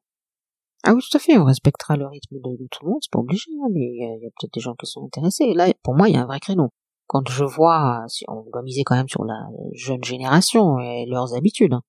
[0.84, 3.12] Ah oui, tout à fait, on respectera le rythme de, de tout le monde, c'est
[3.12, 5.06] pas obligé, hein, mais il y a, il y a peut-être des gens qui sont
[5.06, 5.54] intéressés.
[5.54, 6.70] Là, pour moi, il y a un vrai créneau.
[7.08, 11.36] Quand je vois, si on doit miser quand même sur la jeune génération et leurs
[11.36, 11.82] habitudes, hein,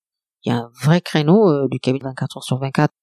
[0.45, 2.93] il y a un vrai créneau euh, du cabinet 24 heures sur 24.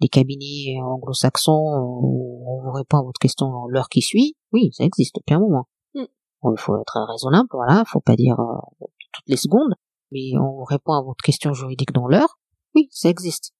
[0.00, 4.36] Les cabinets anglo-saxons euh, où on vous répond à votre question dans l'heure qui suit,
[4.52, 5.68] oui, ça existe depuis un moment.
[5.94, 6.04] Mm.
[6.42, 9.74] Bon, il faut être raisonnable, voilà, faut pas dire euh, toutes les secondes,
[10.10, 12.38] mais on répond à votre question juridique dans l'heure,
[12.74, 13.52] oui, ça existe.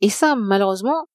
[0.00, 1.06] Et ça, malheureusement,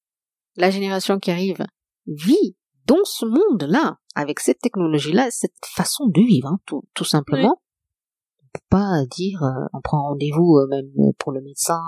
[0.56, 1.64] la génération qui arrive
[2.06, 7.60] vit dans ce monde-là, avec cette technologie-là, cette façon de vivre, hein, tout, tout simplement.
[8.70, 11.80] Pas dire, euh, on prend rendez-vous euh, même pour le médecin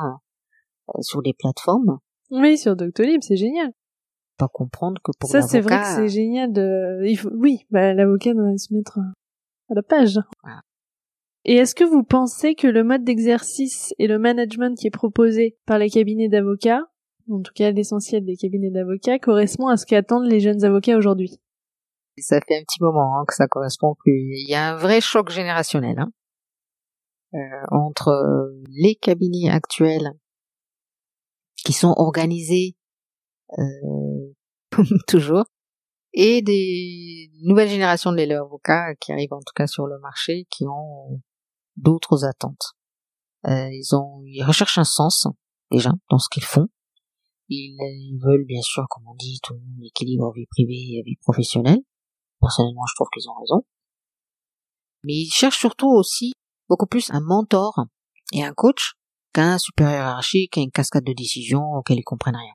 [0.88, 1.98] euh, sur des plateformes,
[2.31, 3.72] Oui, sur Doctolib, c'est génial.
[4.38, 7.31] pas comprendre que pour ça, c'est vrai que c'est génial de, il faut...
[7.35, 8.98] oui, bah, l'avocat doit se mettre
[9.70, 10.20] à la page.
[10.42, 10.61] Voilà.
[11.44, 15.57] Et est-ce que vous pensez que le mode d'exercice et le management qui est proposé
[15.66, 16.83] par les cabinets d'avocats,
[17.31, 21.40] en tout cas l'essentiel des cabinets d'avocats, correspond à ce qu'attendent les jeunes avocats aujourd'hui?
[22.18, 24.33] Ça fait un petit moment hein, que ça correspond plus.
[24.35, 26.27] Il y a un vrai choc générationnel hein, euh,
[27.70, 30.12] entre euh, les cabinets actuels
[31.56, 32.76] qui sont organisés
[33.58, 34.34] euh,
[35.06, 35.44] toujours
[36.14, 40.64] et des nouvelles générations d'élèves avocats qui arrivent en tout cas sur le marché qui
[40.66, 41.20] ont
[41.76, 42.74] d'autres attentes.
[43.46, 45.28] Euh, ils ont, ils recherchent un sens
[45.70, 46.68] déjà dans ce qu'ils font.
[47.48, 51.02] Ils, ils veulent bien sûr, comme on dit, tout le monde équilibre vie privée et
[51.04, 51.80] vie professionnelle.
[52.40, 53.64] Personnellement, je trouve qu'ils ont raison.
[55.04, 56.32] Mais ils cherchent surtout aussi
[56.68, 57.87] beaucoup plus un mentor
[58.33, 58.94] et un coach
[59.33, 62.54] qu'un supérieur hiérarchique et une cascade de décisions auxquelles ils comprennent rien.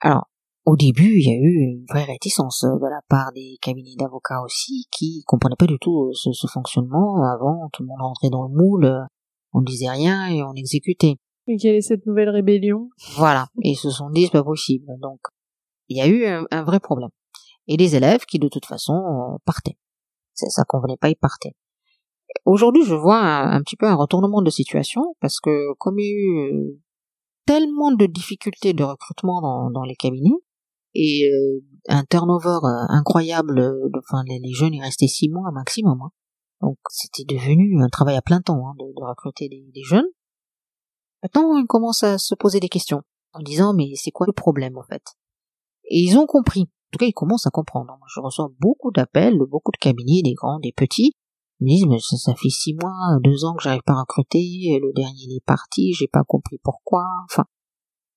[0.00, 0.26] Alors,
[0.64, 3.96] au début, il y a eu une vraie réticence euh, de la part des cabinets
[3.98, 7.24] d'avocats aussi qui comprenaient pas du tout euh, ce, ce fonctionnement.
[7.24, 9.00] Avant, tout le monde rentrait dans le moule, euh,
[9.52, 11.16] on disait rien et on exécutait.
[11.48, 12.90] Et quelle est cette nouvelle rébellion?
[13.16, 13.48] Voilà.
[13.64, 14.86] Et ils se sont dit, c'est pas possible.
[15.00, 15.18] Donc,
[15.88, 17.10] il y a eu un, un vrai problème.
[17.66, 19.76] Et les élèves qui, de toute façon, partaient.
[20.34, 21.54] Ça, ça convenait pas, ils partaient.
[22.44, 26.08] Aujourd'hui, je vois un, petit peu un retournement de situation parce que comme il y
[26.08, 26.80] a eu euh,
[27.46, 30.30] tellement de difficultés de recrutement dans, les cabinets
[30.94, 33.60] et euh, un turnover euh, incroyable,
[33.98, 36.00] enfin les, jeunes ils restaient six mois maximum.
[36.02, 36.10] hein.
[36.60, 40.06] Donc c'était devenu un travail à plein temps hein, de, de recruter des, des jeunes.
[41.22, 44.76] Maintenant, ils commencent à se poser des questions en disant mais c'est quoi le problème
[44.76, 45.02] en fait?
[45.84, 46.62] Et ils ont compris.
[46.62, 47.96] En tout cas, ils commencent à comprendre.
[47.98, 51.14] Moi, je reçois beaucoup d'appels de beaucoup de cabinets, des grands, des petits.
[51.62, 54.80] Ils me disent mais ça, fait six mois, deux ans que j'arrive pas à recruter.
[54.82, 57.04] Le dernier il est parti, j'ai pas compris pourquoi.
[57.24, 57.44] Enfin,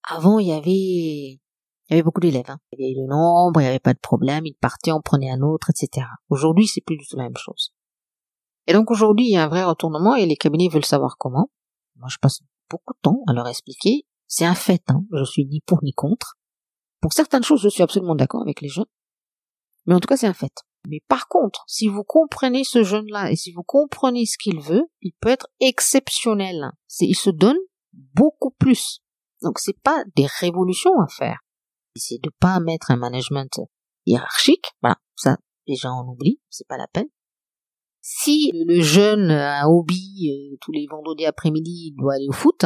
[0.03, 2.49] avant il y avait il y avait beaucoup d'élèves.
[2.49, 2.57] Hein.
[2.71, 4.45] Il y avait le nombre, il n'y avait pas de problème.
[4.45, 6.07] Ils partaient, on prenait un autre, etc.
[6.29, 7.73] Aujourd'hui, c'est plus du tout la même chose.
[8.65, 11.51] Et donc aujourd'hui, il y a un vrai retournement et les cabinets veulent savoir comment.
[11.97, 14.07] Moi, je passe beaucoup de temps à leur expliquer.
[14.25, 15.03] C'est un fait, hein.
[15.13, 16.39] je suis ni pour ni contre.
[16.99, 18.85] Pour certaines choses, je suis absolument d'accord avec les jeunes.
[19.85, 20.51] Mais en tout cas, c'est un fait.
[20.87, 24.83] Mais par contre, si vous comprenez ce jeune-là et si vous comprenez ce qu'il veut,
[25.01, 26.71] il peut être exceptionnel.
[26.99, 27.57] Il se donne
[27.93, 28.99] beaucoup plus.
[29.41, 31.39] Donc c'est pas des révolutions à faire.
[31.95, 33.61] C'est de pas mettre un management
[34.05, 34.73] hiérarchique.
[34.81, 37.09] Voilà, ça déjà on oublie, c'est pas la peine.
[38.01, 42.33] Si le jeune a un hobby euh, tous les vendredis après-midi, il doit aller au
[42.33, 42.65] foot,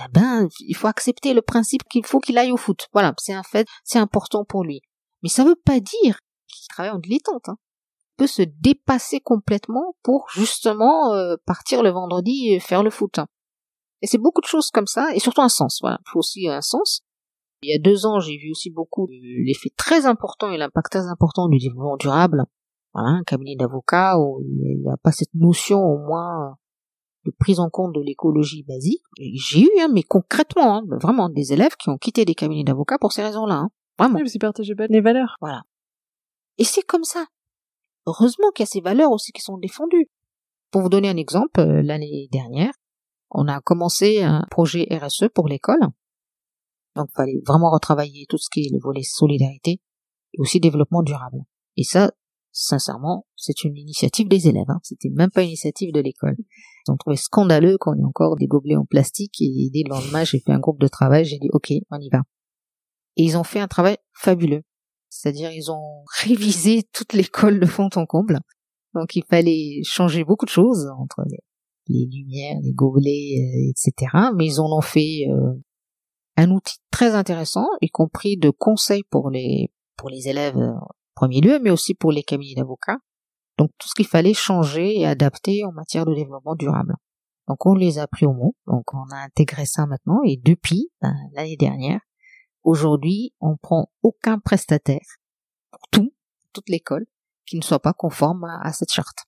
[0.00, 2.88] eh ben il faut accepter le principe qu'il faut qu'il aille au foot.
[2.92, 4.80] Voilà, c'est un fait, c'est important pour lui.
[5.22, 6.18] Mais ça veut pas dire
[6.62, 7.48] qu'il travaille en dilettante.
[7.48, 7.56] Hein.
[8.16, 13.18] Peut se dépasser complètement pour justement euh, partir le vendredi et faire le foot.
[14.02, 15.78] Et c'est beaucoup de choses comme ça, et surtout un sens.
[15.80, 17.02] Voilà, il faut aussi un sens.
[17.62, 21.06] Il y a deux ans, j'ai vu aussi beaucoup l'effet très important et l'impact très
[21.06, 22.44] important du développement durable.
[22.92, 26.56] Voilà, un cabinet d'avocats où il n'y a pas cette notion au moins
[27.24, 29.02] de prise en compte de l'écologie basique.
[29.18, 32.98] J'ai eu, hein, mais concrètement, hein, vraiment, des élèves qui ont quitté des cabinets d'avocats
[32.98, 33.54] pour ces raisons-là.
[33.54, 33.70] Hein.
[33.98, 34.16] Vraiment.
[34.16, 34.32] Oui, parce
[34.64, 35.36] qu'ils pas les valeurs.
[35.40, 35.62] Voilà.
[36.62, 37.26] Et c'est comme ça.
[38.06, 40.08] Heureusement qu'il y a ces valeurs aussi qui sont défendues.
[40.70, 42.72] Pour vous donner un exemple, euh, l'année dernière,
[43.30, 45.80] on a commencé un projet RSE pour l'école.
[46.94, 49.80] Donc, il fallait vraiment retravailler tout ce qui est le volet solidarité
[50.34, 51.38] et aussi développement durable.
[51.76, 52.12] Et ça,
[52.52, 54.68] sincèrement, c'est une initiative des élèves.
[54.70, 54.78] Hein.
[54.84, 56.36] C'était même pas une initiative de l'école.
[56.86, 60.22] Ils ont trouvé scandaleux qu'on ait encore des gobelets en plastique et dès le lendemain,
[60.22, 62.20] j'ai fait un groupe de travail, j'ai dit OK, on y va.
[63.16, 64.62] Et ils ont fait un travail fabuleux.
[65.12, 68.40] C'est-à-dire, ils ont révisé toute l'école de fond en comble.
[68.94, 71.22] Donc, il fallait changer beaucoup de choses entre
[71.88, 74.30] les, lumières, les gobelets, euh, etc.
[74.34, 75.52] Mais ils en ont fait euh,
[76.36, 80.88] un outil très intéressant, y compris de conseils pour les pour les élèves euh, en
[81.14, 82.98] premier lieu, mais aussi pour les cabinets d'avocats.
[83.58, 86.94] Donc tout ce qu'il fallait changer et adapter en matière de développement durable.
[87.48, 90.88] Donc on les a pris au mot, donc on a intégré ça maintenant et depuis
[91.02, 92.00] ben, l'année dernière,
[92.62, 95.06] aujourd'hui on prend aucun prestataire
[95.70, 96.14] pour tout,
[96.52, 97.06] toute l'école,
[97.46, 99.26] qui ne soit pas conforme à cette charte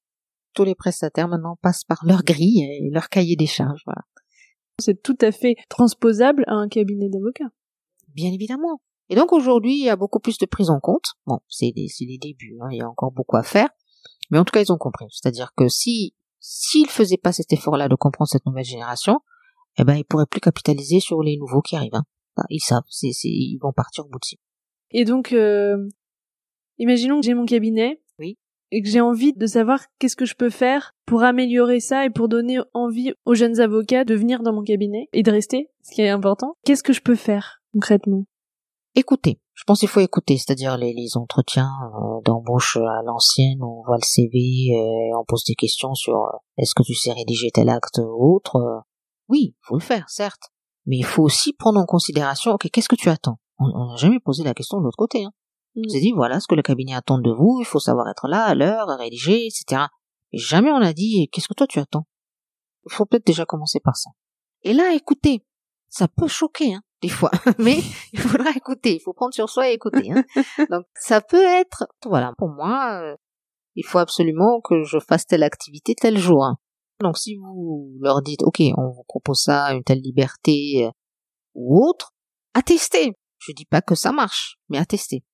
[0.55, 3.83] tous les prestataires maintenant passent par leur grille et leur cahier des charges.
[3.85, 4.03] Voilà.
[4.81, 7.51] C'est tout à fait transposable à un cabinet d'avocats.
[8.15, 8.81] Bien évidemment.
[9.11, 11.05] Et donc aujourd'hui, il y a beaucoup plus de prise en compte.
[11.27, 13.69] Bon, c'est des, les débuts, hein, il y a encore beaucoup à faire.
[14.31, 15.07] Mais en tout cas, ils ont compris.
[15.11, 19.21] C'est-à-dire que si s'ils faisaient pas cet effort-là de comprendre cette nouvelle génération,
[19.79, 21.95] eh ben ils pourraient plus capitaliser sur les nouveaux qui arrivent.
[21.95, 22.05] Hein.
[22.51, 24.39] Ils savent, c'est, ils vont partir au bout de six.
[24.91, 25.89] Et donc, euh,
[26.79, 28.01] imaginons que j'ai mon cabinet.
[28.19, 28.37] Oui
[28.77, 32.11] et que j'ai envie de savoir qu'est-ce que je peux faire pour améliorer ça et
[32.11, 35.95] pour donner envie aux jeunes avocats de venir dans mon cabinet et de rester, ce
[35.95, 36.57] qui est important.
[36.65, 38.25] Qu'est-ce que je peux faire concrètement?
[38.97, 39.39] Écoutez.
[39.53, 43.99] Je pense qu'il faut écouter, c'est-à-dire les, les entretiens euh, d'embauche à l'ancienne, on voit
[43.99, 47.69] le CV, et on pose des questions sur euh, est-ce que tu sais rédiger tel
[47.69, 48.83] acte ou autre?
[49.29, 50.51] oui, faut le faire, certes.
[50.87, 53.39] Mais il faut aussi prendre en considération, ok, qu'est-ce que tu attends?
[53.59, 55.25] On n'a jamais posé la question de l'autre côté.
[55.25, 55.33] Hein.
[55.77, 55.83] Mm.
[55.91, 58.45] J'ai dit, voilà ce que le cabinet attend de vous, il faut savoir être là,
[58.45, 59.83] à l'heure, rédiger, etc.
[60.33, 62.07] Et jamais on a dit, qu'est-ce que toi tu attends?
[62.87, 64.11] Il faut peut-être déjà commencer par ça.
[64.63, 65.45] Et là, écoutez,
[65.89, 67.79] ça peut choquer, hein, des fois, mais
[68.13, 70.11] il faudra écouter, il faut prendre sur soi et écouter.
[70.11, 70.25] Hein.
[70.71, 73.17] Donc, ça peut être, voilà, pour moi, euh,
[73.75, 76.45] il faut absolument que je fasse telle activité tel jour.
[76.45, 76.57] Hein.
[77.01, 80.91] Donc, si vous leur dites, ok, on vous propose ça, une telle liberté euh,
[81.55, 82.13] ou autre,
[82.55, 83.15] attestez.
[83.39, 85.25] Je dis pas que ça marche, mais attestez.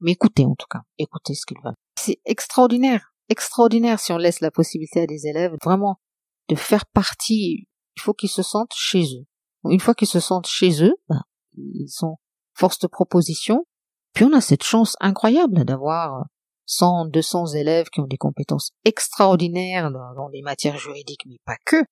[0.00, 1.76] Mais écoutez en tout cas, écoutez ce qu'ils veulent.
[1.96, 6.00] C'est extraordinaire, extraordinaire si on laisse la possibilité à des élèves vraiment
[6.48, 7.68] de faire partie.
[7.96, 9.26] Il faut qu'ils se sentent chez eux.
[9.70, 11.22] Une fois qu'ils se sentent chez eux, ben,
[11.56, 12.16] ils sont
[12.54, 13.64] force de proposition.
[14.12, 16.24] Puis on a cette chance incroyable d'avoir
[16.72, 21.84] 100, 200 élèves qui ont des compétences extraordinaires dans, les matières juridiques, mais pas que.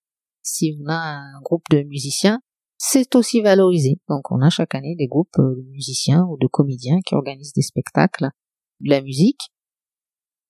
[0.42, 2.40] Si on a un groupe de musiciens,
[2.78, 3.98] c'est aussi valorisé.
[4.08, 7.52] Donc on a chaque année des groupes euh, de musiciens ou de comédiens qui organisent
[7.52, 8.30] des spectacles,
[8.80, 9.50] de la musique.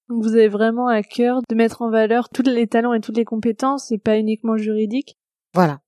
[0.08, 3.24] Vous avez vraiment à cœur de mettre en valeur tous les talents et toutes les
[3.24, 5.16] compétences et pas uniquement juridiques?
[5.54, 5.80] Voilà.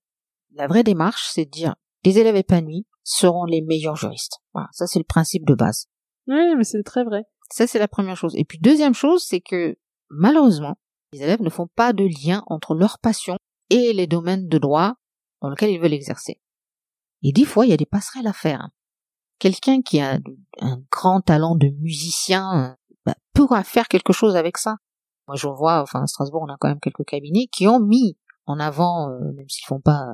[0.53, 4.39] La vraie démarche, c'est de dire les élèves épanouis seront les meilleurs juristes.
[4.53, 5.87] Voilà, ça c'est le principe de base.
[6.27, 7.23] Oui, mais c'est très vrai.
[7.51, 8.35] Ça c'est la première chose.
[8.35, 9.75] Et puis deuxième chose, c'est que
[10.09, 10.75] malheureusement,
[11.11, 13.37] les élèves ne font pas de lien entre leur passion
[13.69, 14.95] et les domaines de droit
[15.41, 16.39] dans lequel ils veulent exercer.
[17.21, 18.69] Et des fois, il y a des passerelles à faire.
[19.39, 20.19] Quelqu'un qui a
[20.59, 24.77] un grand talent de musicien bah, pourra faire quelque chose avec ça.
[25.27, 28.17] Moi, je vois, enfin, à Strasbourg, on a quand même quelques cabinets qui ont mis
[28.45, 30.05] en avant, euh, même s'ils font pas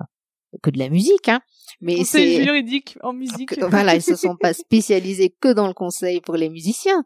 [0.64, 1.42] que de la musique, hein,
[1.80, 3.60] mais c'est juridique en musique.
[3.60, 7.04] voilà, ils se sont pas spécialisés que dans le conseil pour les musiciens,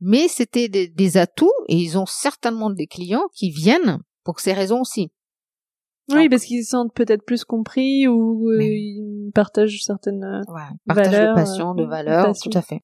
[0.00, 4.52] mais c'était des, des atouts et ils ont certainement des clients qui viennent pour ces
[4.52, 5.10] raisons aussi.
[6.12, 10.62] Oui, parce qu'ils se sentent peut-être plus compris ou euh, ils partagent certaines euh, ouais,
[10.86, 12.80] partagent de passion, de euh, valeurs, tout à fait.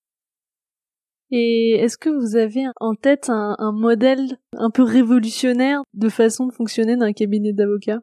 [1.33, 6.47] Et est-ce que vous avez en tête un, un, modèle un peu révolutionnaire de façon
[6.47, 7.99] de fonctionner d'un cabinet d'avocats?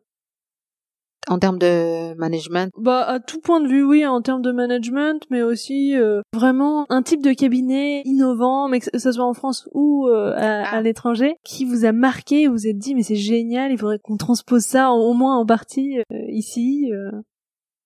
[1.29, 2.69] En termes de management?
[2.77, 6.85] Bah à tout point de vue, oui, en termes de management, mais aussi euh, vraiment
[6.89, 10.77] un type de cabinet innovant, mais que ce soit en France ou euh, à, Ah.
[10.77, 13.99] à l'étranger, qui vous a marqué, vous vous êtes dit mais c'est génial, il faudrait
[14.03, 16.91] qu'on transpose ça au moins en partie euh, ici.
[16.93, 17.11] euh.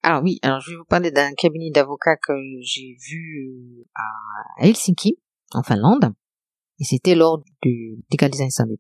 [0.04, 4.66] Alors oui, alors je vais vous parler d'un cabinet d'avocats que j'ai vu euh, à
[4.66, 5.18] Helsinki,
[5.54, 6.12] en Finlande,
[6.80, 8.80] et c'était lors du Legal Design Summit.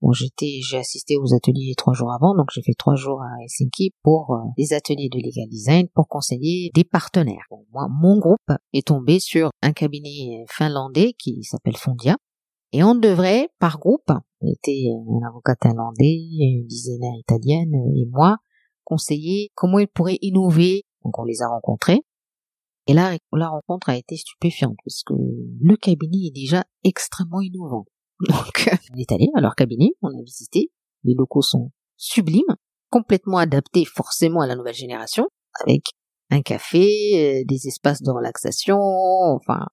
[0.00, 3.94] Bon, j'ai assisté aux ateliers trois jours avant, donc j'ai fait trois jours à Helsinki
[4.02, 7.46] pour euh, des ateliers de legal design pour conseiller des partenaires.
[7.50, 12.16] Bon, moi, mon groupe est tombé sur un cabinet finlandais qui s'appelle Fondia,
[12.72, 14.10] et on devrait, par groupe,
[14.42, 18.36] était un avocat finlandais, une dizaine italienne et moi,
[18.84, 20.84] conseiller comment ils pourraient innover.
[21.04, 22.02] Donc on les a rencontrés.
[22.86, 27.84] Et là, la rencontre a été stupéfiante parce que le cabinet est déjà extrêmement innovant.
[28.20, 30.70] Donc on est allé à leur cabinet, on a visité.
[31.04, 32.56] Les locaux sont sublimes,
[32.90, 35.28] complètement adaptés forcément à la nouvelle génération,
[35.64, 35.92] avec
[36.30, 39.66] un café, euh, des espaces de relaxation, enfin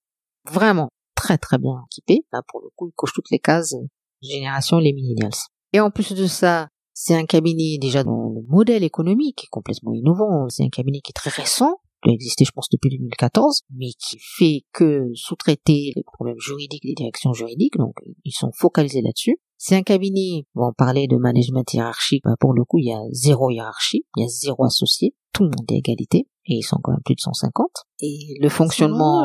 [0.49, 2.25] vraiment très très bien équipés.
[2.31, 3.87] Là pour le coup, ils cochent toutes les cases euh,
[4.21, 5.31] génération les millennials.
[5.73, 9.93] Et en plus de ça, c'est un cabinet déjà dont le modèle économique est complètement
[9.93, 10.47] innovant.
[10.49, 13.89] C'est un cabinet qui est très récent, qui a existé je pense depuis 2014, mais
[13.99, 19.37] qui fait que sous-traiter les problèmes juridiques des directions juridiques, donc ils sont focalisés là-dessus.
[19.57, 22.87] C'est un cabinet, on va en parler de management hiérarchique, bah, pour le coup il
[22.87, 26.55] y a zéro hiérarchie, il y a zéro associé, tout le monde est égalité, et
[26.55, 27.67] ils sont quand même plus de 150.
[28.01, 29.23] Et le fonctionnement...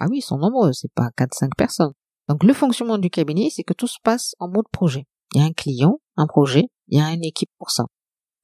[0.00, 1.92] Ah oui, ils sont nombreux, c'est pas 4-5 personnes.
[2.28, 5.06] Donc le fonctionnement du cabinet, c'est que tout se passe en mode projet.
[5.34, 7.84] Il y a un client, un projet, il y a une équipe pour ça.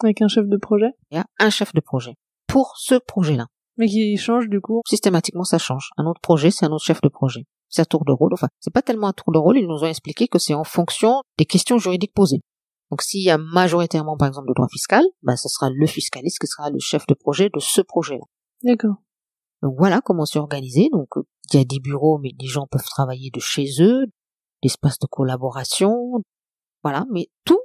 [0.03, 2.15] Avec un chef de projet, Il y a un chef de projet
[2.47, 3.47] pour ce projet-là.
[3.77, 4.83] Mais qui change du coup.
[4.87, 5.91] Systématiquement, ça change.
[5.97, 7.45] Un autre projet, c'est un autre chef de projet.
[7.69, 8.33] C'est à tour de rôle.
[8.33, 9.59] Enfin, c'est pas tellement à tour de rôle.
[9.59, 12.41] Ils nous ont expliqué que c'est en fonction des questions juridiques posées.
[12.91, 16.39] Donc, s'il y a majoritairement, par exemple, le droit fiscal, ben, ce sera le fiscaliste
[16.39, 18.25] qui sera le chef de projet de ce projet-là.
[18.63, 18.97] D'accord.
[19.63, 20.89] Donc, voilà comment c'est organisé.
[20.93, 21.09] Donc,
[21.53, 24.05] il y a des bureaux, mais les gens peuvent travailler de chez eux,
[24.63, 26.23] l'espace de collaboration.
[26.85, 27.07] Voilà.
[27.11, 27.61] Mais tout,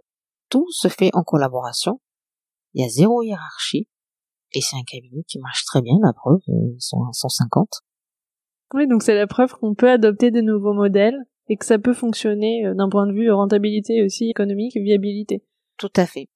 [0.49, 1.99] tout se fait en collaboration.
[2.73, 3.87] Il y a zéro hiérarchie.
[4.53, 7.67] Et c'est un cabinet qui marche très bien, la preuve, euh, ils sont à 150.
[8.73, 11.93] Oui, donc c'est la preuve qu'on peut adopter des nouveaux modèles et que ça peut
[11.93, 15.43] fonctionner euh, d'un point de vue rentabilité aussi économique viabilité.
[15.77, 16.27] Tout à fait.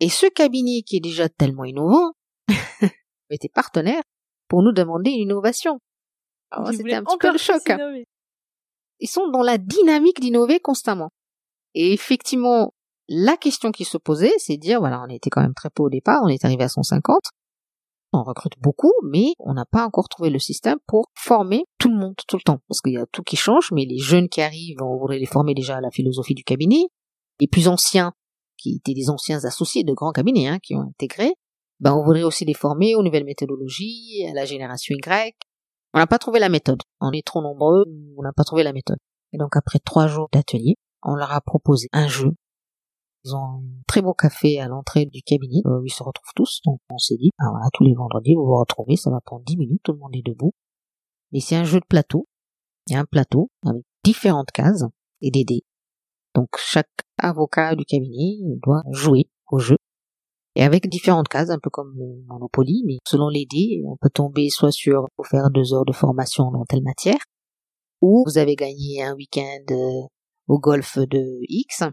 [0.00, 2.12] Et ce cabinet qui est déjà tellement innovant
[3.30, 4.02] était partenaire
[4.48, 5.80] pour nous demander une innovation.
[6.50, 7.62] Alors, Ils c'était un petit peu le choc.
[7.68, 8.06] innover.
[9.00, 11.10] Ils sont dans la dynamique d'innover constamment.
[11.74, 12.72] Et effectivement,
[13.08, 15.82] la question qui se posait, c'est de dire, voilà, on était quand même très peu
[15.82, 17.20] au départ, on est arrivé à 150.
[18.12, 21.96] On recrute beaucoup, mais on n'a pas encore trouvé le système pour former tout le
[21.96, 22.60] monde tout le temps.
[22.68, 25.26] Parce qu'il y a tout qui change, mais les jeunes qui arrivent, on voudrait les
[25.26, 26.86] former déjà à la philosophie du cabinet.
[27.40, 28.12] Les plus anciens,
[28.56, 31.34] qui étaient des anciens associés de grands cabinets, hein, qui ont intégré,
[31.80, 35.34] ben, on voudrait aussi les former aux nouvelles méthodologies, à la génération Y.
[35.94, 36.82] On n'a pas trouvé la méthode.
[37.00, 37.84] On est trop nombreux,
[38.16, 38.98] on n'a pas trouvé la méthode.
[39.32, 42.32] Et donc après trois jours d'atelier, on leur a proposé un jeu.
[43.28, 46.32] Ils ont un très beau café à l'entrée du cabinet euh, où ils se retrouvent
[46.34, 46.60] tous.
[46.64, 49.58] Donc on s'est dit, ah tous les vendredis, vous vous retrouvez, ça va prendre dix
[49.58, 50.54] minutes, tout le monde est debout.
[51.32, 52.26] Et c'est un jeu de plateau.
[52.86, 54.84] Il y a un plateau avec différentes cases
[55.20, 55.62] et des dés.
[56.34, 59.76] Donc chaque avocat du cabinet doit jouer au jeu.
[60.54, 61.94] Et avec différentes cases, un peu comme
[62.26, 65.92] Monopoly, mais selon les dés, on peut tomber soit sur faut faire deux heures de
[65.92, 67.20] formation dans telle matière,
[68.00, 70.06] ou vous avez gagné un week-end euh,
[70.46, 71.84] au golf de X,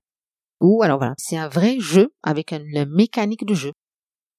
[0.62, 3.72] ou alors voilà, c'est un vrai jeu avec une, mécanique de jeu,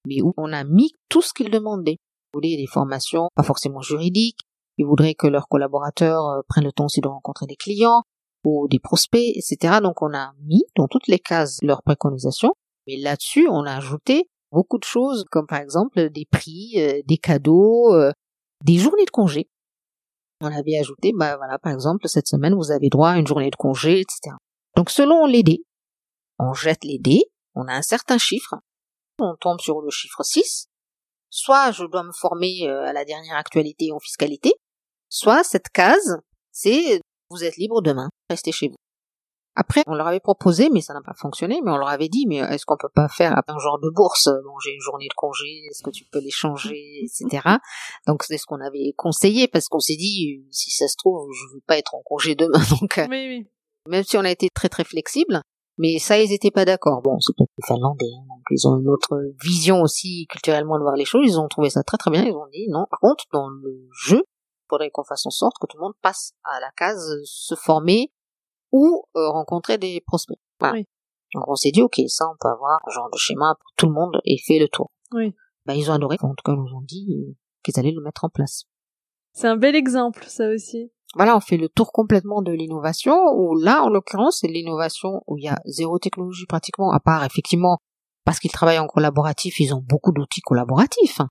[0.07, 1.97] mais où on a mis tout ce qu'ils demandaient.
[2.33, 4.41] Vous voulez des formations, pas forcément juridiques,
[4.79, 8.03] ils voudraient que leurs collaborateurs euh, prennent le temps aussi de rencontrer des clients
[8.45, 9.79] ou des prospects, etc.
[9.83, 12.55] Donc on a mis dans toutes les cases leurs préconisations,
[12.87, 17.19] mais là-dessus on a ajouté beaucoup de choses, comme par exemple des prix, euh, des
[17.19, 18.12] cadeaux, euh,
[18.64, 19.49] des journées de congé.
[20.41, 23.51] On avait ajouté, bah voilà, par exemple, cette semaine, vous avez droit à une journée
[23.51, 24.37] de congé, etc.
[24.77, 25.43] Donc selon les
[26.39, 27.24] on jette les dés,
[27.55, 28.55] on a un certain chiffre,
[29.18, 30.66] on tombe sur le chiffre 6,
[31.30, 34.55] soit je dois me former euh, à la dernière actualité en fiscalité,
[35.09, 36.18] soit cette case,
[36.53, 38.76] c'est vous êtes libre demain, restez chez vous.
[39.59, 42.26] Après, on leur avait proposé, mais ça n'a pas fonctionné, mais on leur avait dit,
[42.28, 44.28] mais est-ce qu'on peut pas faire un genre de bourse?
[44.45, 47.57] Bon, j'ai une journée de congé, est-ce que tu peux l'échanger, etc.
[48.07, 51.55] Donc c'est ce qu'on avait conseillé, parce qu'on s'est dit, si ça se trouve, je
[51.55, 53.47] veux pas être en congé demain, donc euh, Oui, oui.
[53.89, 55.41] même si on a été très très flexible,
[55.79, 57.03] mais ça, ils étaient pas d'accord.
[57.03, 60.83] Bon, c'est peut-être les Finlandais, hein, donc ils ont une autre vision aussi culturellement de
[60.83, 61.27] voir les choses.
[61.27, 62.24] Ils ont trouvé ça très très bien.
[62.24, 62.87] Ils ont dit non.
[62.91, 65.95] Par contre, dans le jeu, il faudrait qu'on fasse en sorte que tout le monde
[66.03, 68.11] passe à la case se former
[68.72, 70.39] ou euh, rencontrer des prospects.
[70.59, 70.74] Voilà.
[70.74, 70.87] Oui.
[71.35, 73.87] Donc on s'est dit, ok, ça on peut avoir un genre de schéma pour tout
[73.87, 74.91] le monde et fait le tour.
[75.12, 75.35] Oui.
[75.66, 78.03] Ben, ils ont adoré, en tout cas ils nous ont dit euh, qu'ils allaient le
[78.03, 78.64] mettre en place.
[79.33, 80.91] C'est un bel exemple, ça aussi.
[81.17, 85.39] Voilà, on fait le tour complètement de l'innovation, où là, en l'occurrence, c'est l'innovation où
[85.39, 87.79] il y a zéro technologie pratiquement, à part effectivement,
[88.25, 91.29] parce qu'ils travaillent en collaboratif, ils ont beaucoup d'outils collaboratifs, hein.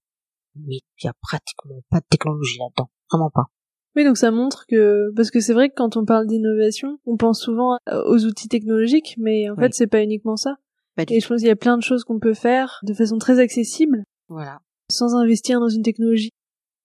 [0.55, 3.45] mais il y a pratiquement pas de technologie là-dedans, vraiment pas.
[3.95, 7.15] Oui, donc ça montre que parce que c'est vrai que quand on parle d'innovation, on
[7.15, 7.77] pense souvent
[8.07, 9.63] aux outils technologiques, mais en Oui.
[9.65, 10.55] fait c'est pas uniquement ça.
[10.97, 13.39] Et je pense qu'il y a plein de choses qu'on peut faire de façon très
[13.39, 14.59] accessible, Voilà.
[14.89, 16.31] sans investir dans une technologie.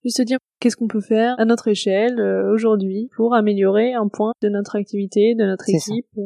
[0.05, 4.09] Juste se dire qu'est-ce qu'on peut faire à notre échelle euh, aujourd'hui pour améliorer un
[4.09, 5.93] point de notre activité, de notre C'est ça.
[5.93, 6.21] équipe.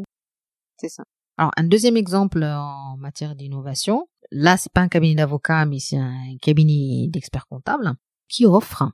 [0.79, 1.05] C'est ça.
[1.37, 4.07] Alors, un deuxième exemple en matière d'innovation.
[4.31, 7.93] Là, c'est pas un cabinet d'avocats, mais c'est un cabinet d'experts comptables
[8.29, 8.85] qui offre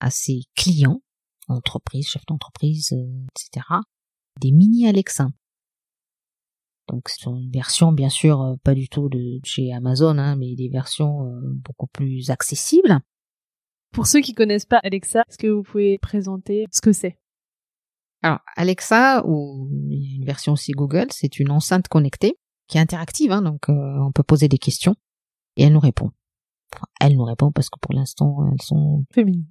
[0.00, 1.02] à ses clients,
[1.48, 3.66] entreprises, chefs d'entreprise, euh, etc.,
[4.40, 5.28] des mini Alexa.
[6.88, 10.54] Donc, c'est une version, bien sûr, euh, pas du tout de chez Amazon, hein, mais
[10.54, 12.98] des versions euh, beaucoup plus accessibles.
[13.92, 17.18] Pour ceux qui connaissent pas Alexa, est-ce que vous pouvez présenter ce que c'est?
[18.22, 22.36] Alors, Alexa, ou il y a une version aussi Google, c'est une enceinte connectée
[22.66, 24.94] qui est interactive, hein, donc euh, on peut poser des questions
[25.56, 26.10] et elle nous répond.
[26.74, 29.44] Enfin, elle nous répond parce que pour l'instant, elles sont Féminin.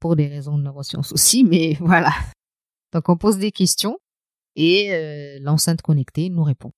[0.00, 2.12] pour des raisons de neurosciences aussi, mais voilà.
[2.92, 3.98] Donc on pose des questions
[4.56, 6.72] et euh, l'enceinte connectée nous répond.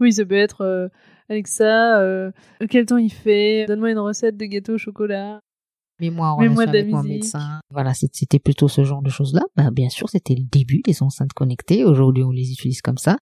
[0.00, 0.88] Oui, ça peut être euh,
[1.28, 2.32] Alexa, euh,
[2.68, 3.66] quel temps il fait?
[3.66, 5.40] Donne-moi une recette de gâteau au chocolat.
[6.00, 7.60] Mets-moi en Mets-moi relation avec mon médecin.
[7.70, 9.42] Voilà, c'était plutôt ce genre de choses-là.
[9.56, 11.84] Ben, bien sûr, c'était le début des enceintes connectées.
[11.84, 13.16] Aujourd'hui, on les utilise comme ça.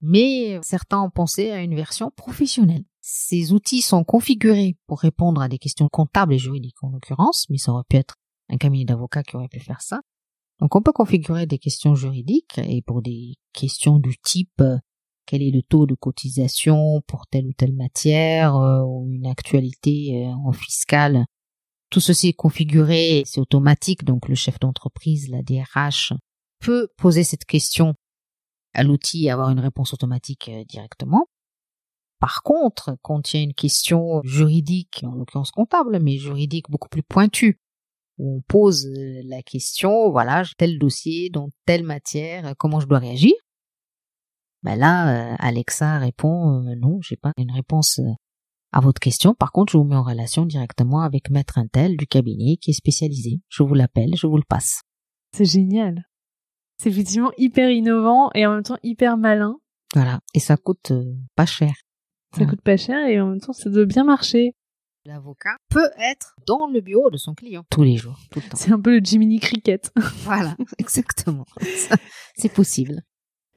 [0.00, 2.84] Mais certains ont pensé à une version professionnelle.
[3.02, 7.58] Ces outils sont configurés pour répondre à des questions comptables et juridiques en l'occurrence, mais
[7.58, 8.14] ça aurait pu être
[8.48, 10.00] un cabinet d'avocats qui aurait pu faire ça.
[10.60, 14.76] Donc on peut configurer des questions juridiques et pour des questions du type euh,
[15.26, 20.26] quel est le taux de cotisation pour telle ou telle matière euh, ou une actualité
[20.26, 21.24] euh, en fiscale.
[21.90, 26.12] Tout ceci est configuré, c'est automatique, donc le chef d'entreprise, la DRH,
[26.60, 27.94] peut poser cette question
[28.74, 31.26] à l'outil et avoir une réponse automatique euh, directement.
[32.20, 36.88] Par contre, quand il y a une question juridique, en l'occurrence comptable, mais juridique beaucoup
[36.88, 37.58] plus pointue,
[38.18, 42.98] où on pose euh, la question, voilà, tel dossier dans telle matière, comment je dois
[42.98, 43.32] réagir?
[44.62, 47.98] Ben là, euh, Alexa répond euh, non, j'ai pas une réponse
[48.72, 49.34] à votre question.
[49.34, 52.74] Par contre, je vous mets en relation directement avec Maître Intel du cabinet qui est
[52.74, 53.40] spécialisé.
[53.48, 54.82] Je vous l'appelle, je vous le passe.
[55.36, 56.04] C'est génial.
[56.78, 59.56] C'est effectivement hyper innovant et en même temps hyper malin.
[59.94, 61.72] Voilà, et ça coûte euh, pas cher.
[62.36, 64.54] Ça coûte pas cher et en même temps ça doit bien marcher.
[65.04, 68.56] L'avocat peut être dans le bureau de son client tous les jours, tout le temps.
[68.56, 69.90] C'est un peu le Jiminy Cricket.
[70.24, 71.46] Voilà, exactement.
[72.36, 73.02] C'est possible.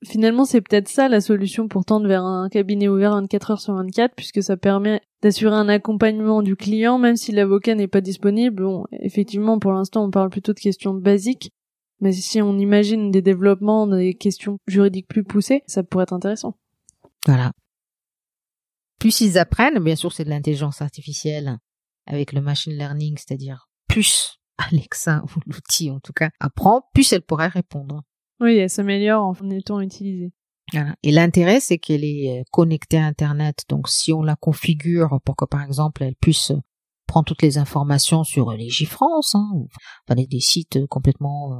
[0.06, 3.74] Finalement, c'est peut-être ça la solution pour tendre vers un cabinet ouvert 24 heures sur
[3.74, 8.64] 24 puisque ça permet d'assurer un accompagnement du client même si l'avocat n'est pas disponible.
[8.64, 11.52] Bon, effectivement, pour l'instant, on parle plutôt de questions basiques.
[12.02, 16.58] Mais si on imagine des développements, des questions juridiques plus poussées, ça pourrait être intéressant.
[17.26, 17.54] Voilà.
[19.00, 21.58] Plus ils apprennent, bien sûr, c'est de l'intelligence artificielle
[22.06, 27.22] avec le machine learning, c'est-à-dire plus Alexa ou l'outil en tout cas apprend, plus elle
[27.22, 28.04] pourra répondre.
[28.44, 30.34] Oui, elle s'améliore en étant utilisée.
[30.74, 30.96] Voilà.
[31.02, 33.64] Et l'intérêt, c'est qu'elle est euh, connectée à Internet.
[33.70, 36.60] Donc, si on la configure pour que, par exemple, elle puisse euh,
[37.08, 39.50] prendre toutes les informations sur euh, les Gifrance, hein,
[40.08, 41.60] enfin, des, sites complètement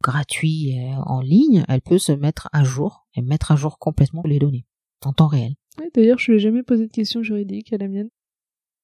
[0.00, 4.40] gratuits en ligne, elle peut se mettre à jour et mettre à jour complètement les
[4.40, 4.66] données
[5.04, 5.54] en temps réel.
[5.78, 8.10] Ouais, D'ailleurs, je lui ai jamais posé de questions juridiques à la mienne.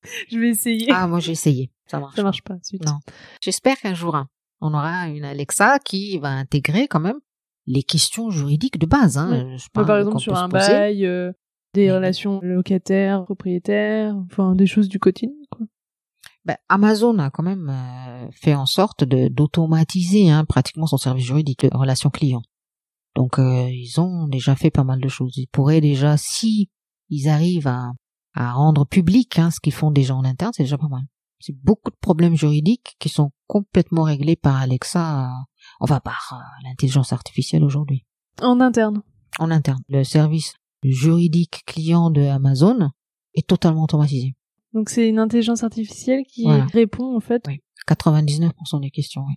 [0.29, 0.87] je vais essayer.
[0.93, 1.71] Ah, moi, j'ai essayé.
[1.87, 2.15] Ça marche.
[2.15, 2.55] ça marche pas.
[2.87, 2.99] Non.
[3.41, 4.29] J'espère qu'un jour, hein,
[4.61, 7.19] on aura une Alexa qui va intégrer quand même
[7.69, 9.19] les questions juridiques de base.
[9.19, 9.59] Hein, Ouais.
[9.59, 11.33] Je Bah, pas, par exemple, sur un bail, euh,
[11.75, 15.35] des relations locataires, propriétaires, enfin des choses du quotidien.
[15.51, 15.67] Quoi.
[16.45, 21.67] Ben, Amazon a quand même euh, fait en sorte d'automatiser hein, pratiquement son service juridique
[21.67, 22.43] de relation client.
[23.15, 25.37] Donc euh, ils ont déjà fait pas mal de choses.
[25.37, 26.71] Ils pourraient déjà, si
[27.11, 27.93] ils arrivent à,
[28.35, 31.03] à rendre public hein, ce qu'ils font déjà en interne, c'est déjà pas mal.
[31.41, 35.31] C'est beaucoup de problèmes juridiques qui sont complètement réglés par Alexa,
[35.81, 38.05] enfin par euh, l'intelligence artificielle aujourd'hui
[38.43, 39.03] En interne.
[39.39, 39.81] en interne.
[39.89, 42.91] Le service juridique client de Amazon
[43.35, 44.35] est totalement automatisé.
[44.75, 46.67] Donc c'est une intelligence artificielle qui Voilà.
[46.67, 47.43] répond en fait.
[47.49, 47.61] Oui.
[47.89, 49.25] 99% des questions.
[49.27, 49.35] Oui.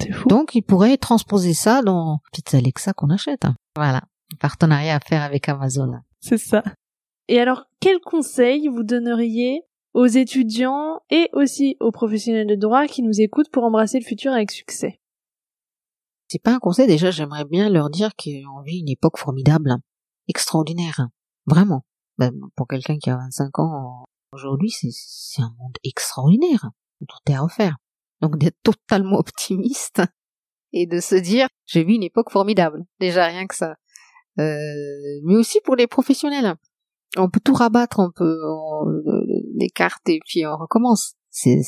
[0.00, 0.26] C'est fou.
[0.28, 3.44] Donc, il pourrait transposer ça dans petite Alexa qu'on achète.
[3.76, 3.98] Voilà.
[4.32, 5.92] Un Partenariat à faire avec Amazon.
[6.20, 6.64] C'est ça.
[7.28, 9.60] Et alors, quels conseils vous donneriez
[9.94, 14.32] aux étudiants et aussi aux professionnels de droit qui nous écoutent pour embrasser le futur
[14.32, 15.00] avec succès
[16.28, 19.76] C'est pas un conseil, déjà, j'aimerais bien leur dire qu'on vit une époque formidable
[20.28, 21.10] et extraordinaire, hein.
[21.46, 21.84] vraiment.
[22.18, 26.70] Ben, pour quelqu'un qui a 25 ans, aujourd'hui, c'est un monde extraordinaire.
[27.00, 27.76] Tout est à refaire.
[28.20, 30.02] Donc d'être totalement optimiste
[30.72, 32.84] et de se dire, j'ai vu une époque formidable.
[33.00, 33.74] Déjà rien que ça.
[34.38, 36.54] Euh, mais aussi pour les professionnels.
[37.16, 38.40] On peut tout rabattre, on peut
[39.54, 41.14] les cartes et puis on recommence.
[41.30, 41.60] C'est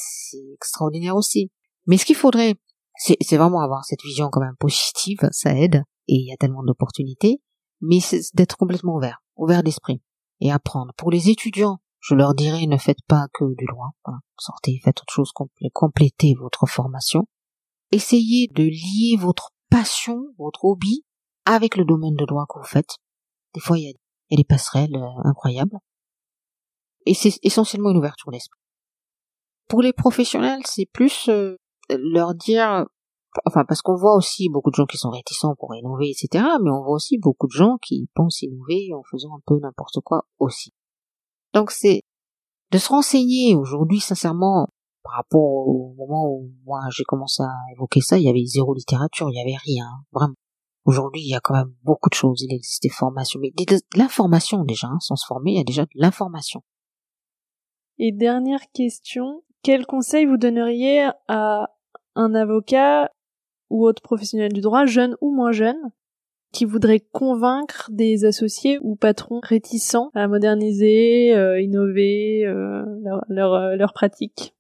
[0.55, 1.51] extraordinaire aussi.
[1.87, 2.55] Mais ce qu'il faudrait,
[2.97, 6.63] c'est vraiment avoir cette vision quand même positive, ça aide, et il y a tellement
[6.63, 7.41] d'opportunités,
[7.81, 10.01] mais c'est d'être complètement ouvert, ouvert d'esprit,
[10.41, 10.93] et apprendre.
[10.97, 13.91] Pour les étudiants, je leur dirais ne faites pas que du droit,
[14.39, 15.33] sortez, faites autre chose,
[15.73, 17.27] complétez votre formation.
[17.93, 21.05] Essayez de lier votre passion, votre hobby,
[21.45, 22.99] avec le domaine de droit que vous faites.
[23.55, 25.79] Des fois, il y a, des passerelles euh, incroyables.
[27.07, 28.61] Et c'est essentiellement une ouverture d'esprit.
[29.69, 31.57] Pour les professionnels, c'est plus euh,
[31.91, 32.87] leur dire,
[33.47, 36.45] enfin parce qu'on voit aussi beaucoup de gens qui sont réticents pour innover, etc.
[36.63, 40.01] Mais on voit aussi beaucoup de gens qui pensent innover en faisant un peu n'importe
[40.05, 40.73] quoi aussi.
[41.53, 42.03] Donc c'est
[42.71, 44.69] de se renseigner aujourd'hui sincèrement
[45.03, 48.75] par rapport au moment où moi j'ai commencé à évoquer ça, il y avait zéro
[48.75, 50.35] littérature, il y avait rien, vraiment.
[50.87, 52.43] Aujourd'hui, il y a quand même beaucoup de choses.
[52.43, 55.65] Il existe des formations, mais de l'information déjà, hein, sans se former, il y a
[55.65, 56.63] déjà de l'information.
[57.99, 61.71] Et dernière question, quel conseil vous donneriez à
[62.17, 63.11] un avocat
[63.71, 65.91] ou autre professionnel du droit, jeune ou moins jeune,
[66.53, 73.55] qui voudrait convaincre des associés ou patrons réticents à moderniser, euh, innover euh, leur, leur,
[73.55, 74.55] euh, leur pratique?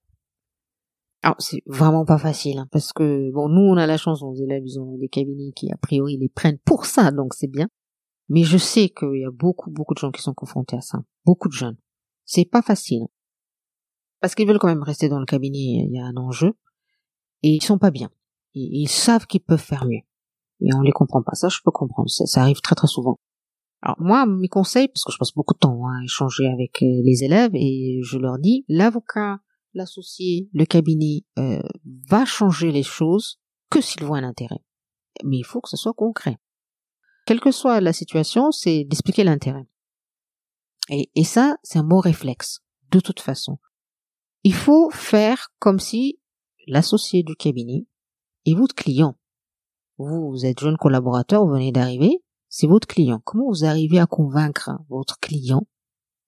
[1.23, 4.35] Alors c'est vraiment pas facile hein, parce que bon nous on a la chance nos
[4.35, 7.69] élèves ils ont des cabinets qui a priori les prennent pour ça donc c'est bien.
[8.29, 11.03] Mais je sais qu'il y a beaucoup beaucoup de gens qui sont confrontés à ça.
[11.25, 11.79] Beaucoup de jeunes.
[12.27, 13.07] C'est pas facile
[14.25, 16.55] parce qu'ils veulent quand même rester dans le cabinet il y a un enjeu
[17.43, 18.09] et ils sont pas bien
[18.55, 20.01] ils, savent qu'ils peuvent faire mieux
[20.63, 23.21] et on les comprend pas ça je peux comprendre ça, arrive très très souvent
[23.83, 26.83] alors moi mes conseils parce que je passe beaucoup de temps hein, à échanger avec
[26.83, 29.41] euh, les élèves et je leur dis l'avocat
[29.75, 31.61] l'associé, le cabinet euh,
[32.09, 34.63] va changer les choses que s'il voit un intérêt.
[35.23, 36.39] Mais il faut que ce soit concret.
[37.27, 39.67] Quelle que soit la situation, c'est d'expliquer l'intérêt.
[40.91, 42.61] Et ça, c'est un bon réflexe,
[42.93, 43.59] de toute façon.
[44.47, 46.21] Il faut faire comme si
[46.67, 47.87] l'associé du cabinet
[48.45, 49.17] est votre client.
[49.97, 53.23] Vous, êtes jeune collaborateur, vous venez d'arriver, c'est votre client.
[53.25, 55.67] Comment vous arrivez à convaincre votre client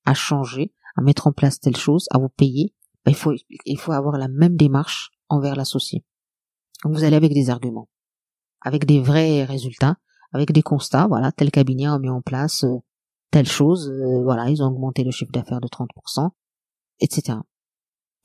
[0.06, 2.72] à changer, à mettre en place telle chose, à vous payer?
[3.06, 3.34] Il faut,
[3.66, 6.02] il faut avoir la même démarche envers l'associé.
[6.84, 7.90] Donc vous allez avec des arguments,
[8.62, 9.96] avec des vrais résultats,
[10.32, 12.76] avec des constats, voilà, tel cabinet a mis en place euh,
[13.30, 16.30] telle chose, euh, voilà, ils ont augmenté le chiffre d'affaires de 30%,
[17.00, 17.38] etc.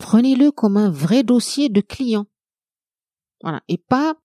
[0.02, 2.26] Prenez-le comme un vrai dossier de client.
[3.44, 4.16] Voilà, et pas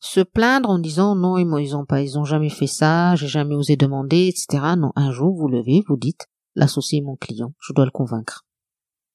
[0.00, 3.54] se plaindre en disant non, ils ont pas, ils ont jamais fait ça, j'ai jamais
[3.54, 4.74] osé demander, etc.
[4.76, 8.46] Non, un jour vous levez, vous dites, l'associé est mon client, je dois le convaincre.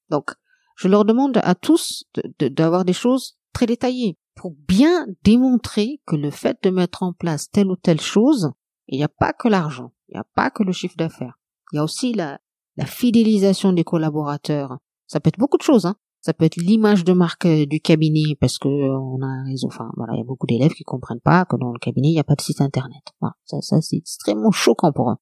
[0.09, 0.31] Donc,
[0.75, 2.05] je leur demande à tous
[2.39, 7.51] d'avoir des choses très détaillées pour bien démontrer que le fait de mettre en place
[7.51, 8.51] telle ou telle chose,
[8.87, 11.37] il n'y a pas que l'argent, il n'y a pas que le chiffre d'affaires,
[11.71, 12.39] il y a aussi la,
[12.77, 14.79] la fidélisation des collaborateurs.
[15.13, 15.95] Ça peut être beaucoup de choses, hein.
[16.21, 19.43] Ça peut être l'image de marque euh, du cabinet parce que euh, on a un
[19.43, 19.67] réseau.
[19.67, 22.13] Enfin, voilà, il y a beaucoup d'élèves qui comprennent pas que dans le cabinet il
[22.13, 23.03] n'y a pas de site internet.
[23.21, 25.17] Voilà, ça, ça c'est extrêmement choquant pour eux.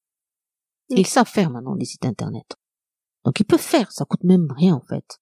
[0.87, 2.55] Ils savent faire maintenant des sites internet.
[3.25, 5.19] Donc ils peuvent faire, ça coûte même rien en fait.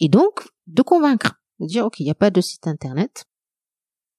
[0.00, 3.24] Et donc, de convaincre, de dire, OK, il n'y a pas de site internet.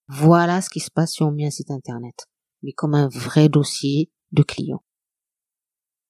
[0.08, 2.26] Voilà ce qui se passe si on met un site internet.
[2.64, 4.84] Mais comme un vrai dossier de client.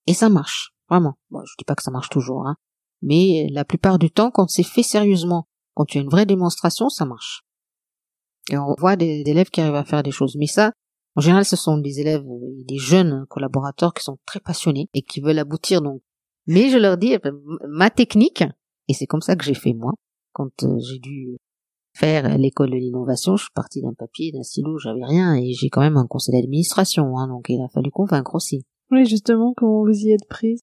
[0.07, 1.20] Et ça marche, vraiment.
[1.30, 2.55] Bon, je dis pas que ça marche toujours, hein.
[3.02, 6.89] Mais la plupart du temps, quand c'est fait sérieusement, quand tu as une vraie démonstration,
[6.89, 7.43] ça marche.
[8.52, 10.36] Et on voit des, élèves qui arrivent à faire des choses.
[10.38, 10.74] Mais ça,
[11.16, 12.24] en général, ce sont des élèves,
[12.68, 16.02] des jeunes collaborateurs qui sont très passionnés et qui veulent aboutir donc.
[16.47, 17.16] Mais je leur dis,
[17.68, 18.43] ma technique,
[18.88, 19.93] et c'est comme ça que j'ai fait moi.
[20.34, 21.38] Quand euh, j'ai dû
[21.95, 25.70] faire l'école de l'innovation, je suis partie d'un papier, d'un stylo, j'avais rien et j'ai
[25.70, 28.64] quand même un conseil d'administration, hein, donc il a fallu convaincre aussi.
[28.91, 30.62] Oui, justement, comment vous y êtes prise?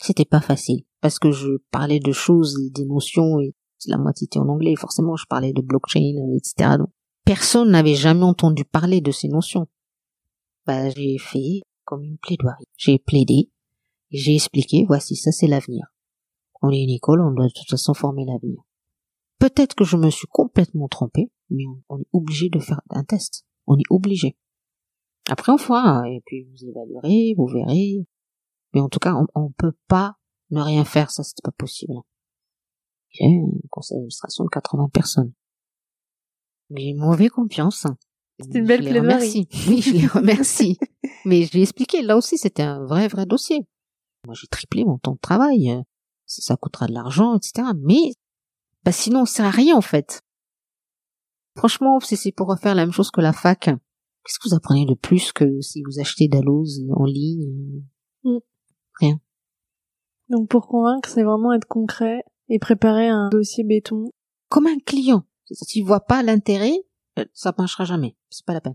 [0.00, 3.54] C'était pas facile parce que je parlais de choses et des notions et
[3.86, 4.74] la moitié était en anglais.
[4.76, 6.76] Forcément, je parlais de blockchain, etc.
[6.78, 6.90] Donc,
[7.24, 9.66] personne n'avait jamais entendu parler de ces notions.
[10.64, 12.68] Bah, j'ai fait comme une plaidoirie.
[12.76, 13.50] J'ai plaidé,
[14.10, 15.86] j'ai expliqué, voici ça c'est l'avenir.
[16.62, 18.62] On est une école, on doit de toute façon former l'avenir.
[19.40, 23.44] Peut-être que je me suis complètement trompé, mais on, est obligé de faire un test.
[23.66, 24.36] On est obligé.
[25.28, 28.06] Après, on fera, et puis vous évaluerez, vous verrez.
[28.72, 30.16] Mais en tout cas, on, ne peut pas
[30.52, 31.94] ne rien faire, ça c'est pas possible.
[33.10, 35.32] J'ai un conseil d'administration de 80 personnes.
[36.74, 37.86] J'ai mauvais confiance.
[38.40, 39.48] C'est une belle remercie.
[39.68, 40.78] Oui, je les remercie.
[41.24, 43.66] Mais je lui ai expliqué, là aussi, c'était un vrai, vrai dossier.
[44.26, 45.82] Moi, j'ai triplé mon temps de travail.
[46.26, 47.68] Ça, ça coûtera de l'argent, etc.
[47.76, 48.14] Mais,
[48.84, 50.22] bah, sinon, ça sert à rien, en fait.
[51.56, 54.86] Franchement, si c'est pour refaire la même chose que la fac, qu'est-ce que vous apprenez
[54.86, 57.84] de plus que si vous achetez Dalloz en ligne?
[58.24, 58.38] Mm.
[59.00, 59.20] Rien.
[60.32, 64.10] Donc pour convaincre, c'est vraiment être concret et préparer un dossier béton.
[64.48, 65.24] Comme un client.
[65.50, 66.72] S'il voit pas l'intérêt,
[67.18, 68.16] euh, ça marchera jamais.
[68.30, 68.72] C'est pas la peine.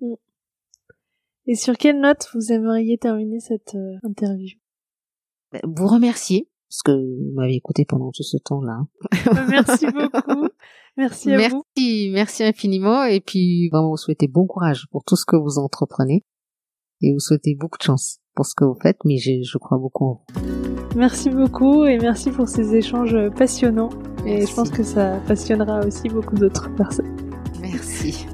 [1.47, 4.55] Et sur quelle note vous aimeriez terminer cette euh, interview?
[5.51, 8.81] Bah, Vous remercier parce que vous m'avez écouté pendant tout ce temps-là.
[9.49, 10.49] Merci beaucoup.
[10.97, 11.63] Merci à vous.
[11.75, 15.59] Merci, merci infiniment et puis vraiment vous souhaitez bon courage pour tout ce que vous
[15.59, 16.25] entreprenez
[17.01, 19.77] et vous souhaitez beaucoup de chance pour ce que vous faites, mais je, je crois
[19.77, 20.76] beaucoup en vous.
[20.97, 23.89] Merci beaucoup et merci pour ces échanges passionnants.
[24.25, 24.47] Et Merci.
[24.47, 27.15] je pense que ça passionnera aussi beaucoup d'autres personnes.
[27.61, 28.25] Merci.